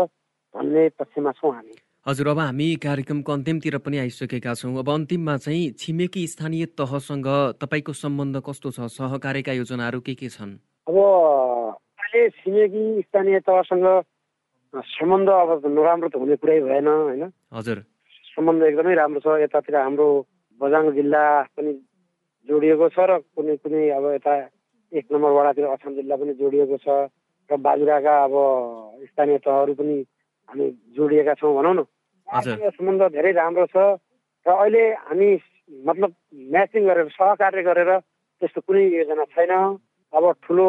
भन्ने 0.55 0.83
पक्षमा 0.99 1.31
छौँ 1.37 1.51
हामी। 1.53 1.75
हजुर 2.07 2.27
अब 2.27 2.39
हामी 2.39 2.67
कार्यक्रमको 2.83 3.31
अन्तिमतिर 3.31 3.77
पनि 3.85 3.97
आइसकेका 3.97 4.53
छौँ। 4.55 4.75
अब 4.79 4.89
अन्तिममा 4.89 5.35
चाहिँ 5.37 5.71
छिमेकी 5.79 6.27
स्थानीय 6.27 6.65
तहसँग 6.79 7.27
तपाईँको 7.61 7.93
सम्बन्ध 7.93 8.41
कस्तो 8.47 8.71
छ? 8.71 8.79
सहकार्यका 8.97 9.51
योजनाहरू 9.53 9.99
के 9.99 10.13
के 10.15 10.29
छन्? 10.29 10.57
अब 10.87 10.97
छिमेकी 12.29 12.83
स्थानीय 13.01 13.39
तहसँग 13.47 13.85
सम्बन्ध 14.73 15.29
अब 15.29 15.65
नराम्रो 15.65 16.09
त 16.09 16.15
हुने 16.17 16.35
कुरै 16.41 16.59
भएन 16.61 16.87
होइन? 16.87 17.23
हजुर। 17.53 17.77
सम्बन्ध 18.33 18.63
एकदमै 18.63 18.93
राम्रो 18.95 19.19
छ। 19.21 19.27
यतातिर 19.41 19.75
हाम्रो 19.75 20.07
बजाङ 20.61 20.83
जिल्ला 20.97 21.23
पनि 21.55 21.73
जोडिएको 22.49 22.87
छ 22.95 22.97
र 23.09 23.11
कुनै 23.35 23.55
कुनै 23.61 23.83
अब 23.97 24.05
यता 24.17 24.33
एक 24.91 25.05
नम्बर 25.13 25.31
वडातिर 25.37 25.65
अछाम 25.65 25.93
जिल्ला 25.95 26.15
पनि 26.17 26.33
जोडिएको 26.41 26.77
छ 26.81 26.87
र 27.49 27.57
बाजुराका 27.61 28.13
अब 28.23 28.33
स्थानीय 29.07 29.37
तहहरू 29.45 29.73
पनि 29.79 29.95
हामी 30.49 30.65
जोडिएका 30.97 31.33
छौँ 31.39 31.53
भनौँ 31.55 31.73
न। 31.73 31.81
सम्बन्ध 32.73 33.01
धेरै 33.13 33.31
राम्रो 33.31 33.65
छ 33.73 33.77
र 34.45 34.49
अहिले 34.49 34.83
हामी 35.07 35.29
मतलब 35.69 36.11
म्याचिङ 36.53 36.83
गरेर 36.89 37.07
सहकार्य 37.13 37.61
गरेर 37.63 37.91
त्यस्तो 38.41 38.59
कुनै 38.67 38.83
योजना 38.89 39.25
छैन। 39.33 39.53
अब 40.13 40.23
ठुलो 40.43 40.67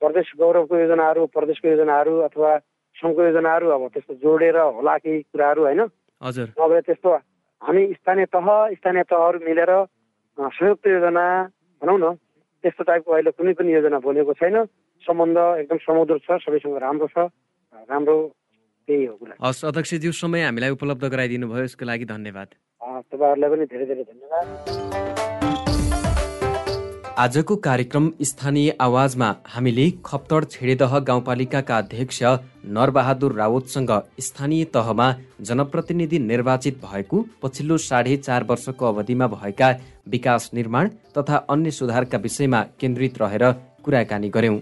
प्रदेश 0.00 0.32
गौरवको 0.38 0.74
योजनाहरू 0.78 1.26
प्रदेशको 1.36 1.68
योजनाहरू 1.68 2.14
अथवा 2.28 2.50
सङ्घको 2.96 3.22
योजनाहरू 3.24 3.66
अब 3.76 3.82
त्यस्तो 3.94 4.14
जोडेर 4.22 4.56
होला 4.78 4.96
केही 4.98 5.20
कुराहरू 5.22 5.62
होइन? 5.64 5.80
हजुर। 6.22 6.48
नभए 6.58 6.80
त्यस्तो 6.86 7.10
हामी 7.62 7.82
स्थानीय 7.98 8.26
तह 8.34 8.46
स्थानीय 8.78 9.02
तहहरू 9.10 9.38
मिलेर 9.48 9.72
संयुक्त 10.38 10.86
योजना 10.86 11.26
भनौँ 11.82 11.98
न 11.98 12.12
त्यस्तो 12.64 12.82
टाइपको 12.84 13.12
अहिले 13.12 13.30
कुनै 13.38 13.52
पनि 13.58 13.72
योजना 13.72 13.98
बनेको 14.04 14.32
छैन। 14.40 14.56
सम्बन्ध 15.02 15.38
एकदम 15.60 15.78
समुद्र 15.84 16.18
छ 16.24 16.38
सबैसँग 16.44 16.76
राम्रो 16.80 17.06
छ 17.14 17.28
राम्रो 17.90 18.16
त्यही 18.88 19.04
हो 19.04 19.14
कुरा। 19.16 19.34
हस् 19.40 19.64
अध्यक्षज्यू 19.64 20.12
समय 20.12 20.44
हामीलाई 20.44 20.70
उपलब्ध 20.76 21.04
गराइदिनु 21.14 21.48
भयो 21.48 21.64
यसको 21.64 21.84
लागि 21.84 22.04
धन्यवाद। 22.04 22.48
तपाईँहरूलाई 23.10 23.50
पनि 23.50 23.64
धेरै 23.72 23.86
धेरै 23.86 24.04
धन्यवाद। 24.10 25.13
आजको 27.18 27.54
कार्यक्रम 27.56 28.10
स्थानीय 28.22 28.70
आवाजमा 28.80 29.26
हामीले 29.46 29.82
खप्तड 30.04 30.44
छेडेदह 30.50 30.98
गाउँपालिकाका 31.00 31.76
अध्यक्ष 31.78 32.22
नरबहादुर 32.68 33.32
रावतसँग 33.32 33.90
स्थानीय 34.20 34.64
तहमा 34.74 35.06
जनप्रतिनिधि 35.40 36.18
निर्वाचित 36.20 36.80
भएको 36.84 37.24
पछिल्लो 37.42 37.76
साढे 37.80 38.16
चार 38.18 38.44
वर्षको 38.44 38.86
अवधिमा 38.86 39.26
भएका 39.28 39.70
विकास 40.08 40.50
निर्माण 40.54 40.88
तथा 41.16 41.36
अन्य 41.48 41.70
सुधारका 41.70 42.18
विषयमा 42.18 42.62
केन्द्रित 42.80 43.20
रहेर 43.22 43.44
कुराकानी 43.84 44.28
गर्यौं 44.28 44.58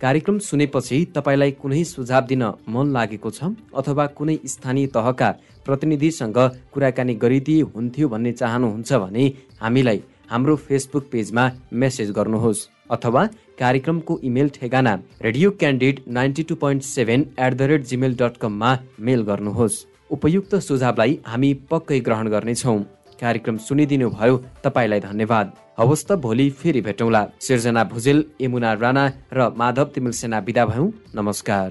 कार्यक्रम 0.00 0.38
सुनेपछि 0.40 1.04
तपाईँलाई 1.16 1.50
कुनै 1.60 1.84
सुझाव 1.86 2.26
दिन 2.26 2.42
मन 2.70 2.90
लागेको 2.92 3.30
छ 3.30 3.52
अथवा 3.74 4.06
कुनै 4.16 4.36
स्थानीय 4.46 4.86
तहका 4.96 5.30
प्रतिनिधिसँग 5.66 6.38
कुराकानी 6.74 7.14
गरिदिए 7.22 7.62
हुन्थ्यो 7.70 8.08
भन्ने 8.08 8.32
चाहनुहुन्छ 8.34 8.92
भने 9.04 9.28
हामीलाई 9.60 10.02
हाम्रो 10.30 10.56
फेसबुक 10.58 11.08
पेजमा 11.12 11.50
मेसेज 11.72 12.10
गर्नुहोस् 12.10 12.66
अथवा 12.90 13.24
कार्यक्रमको 13.58 14.18
इमेल 14.24 14.48
ठेगाना 14.54 14.94
radio 15.22 15.50
candid 15.60 16.00
ninety 16.10 16.42
two 16.42 16.54
point 16.56 16.82
seven 16.84 17.26
at 17.38 17.54
the 17.54 17.62
rate 17.70 17.84
gmail 17.84 18.16
dot 18.16 18.36
कममा 18.42 18.70
मेल 19.00 19.22
गर्नुहोस्। 19.22 19.84
उपयुक्त 20.10 20.54
सुझावलाई 20.62 21.18
हामी 21.26 21.52
पक्कै 21.70 22.00
ग्रहण 22.00 22.28
गर्नेछौँ। 22.28 22.78
कार्यक्रम 23.20 23.56
सुनिदिनु 23.66 24.08
भयो 24.10 24.36
तपाईँलाई 24.64 25.00
धन्यवाद। 25.00 25.52
हवस् 25.78 26.06
त 26.08 26.12
भोलि 26.24 26.48
फेरि 26.50 26.80
भेटौँला। 26.80 27.22
सिर्जना 27.40 27.84
भुजेल 27.84 28.24
यमुना 28.40 28.72
राणा 28.82 29.04
र 29.32 29.48
माधव 29.56 29.86
तिमिल 29.94 30.12
सेना 30.12 30.38
विदा 30.38 30.64
भयौँ। 30.66 30.90
नमस्कार। 31.14 31.70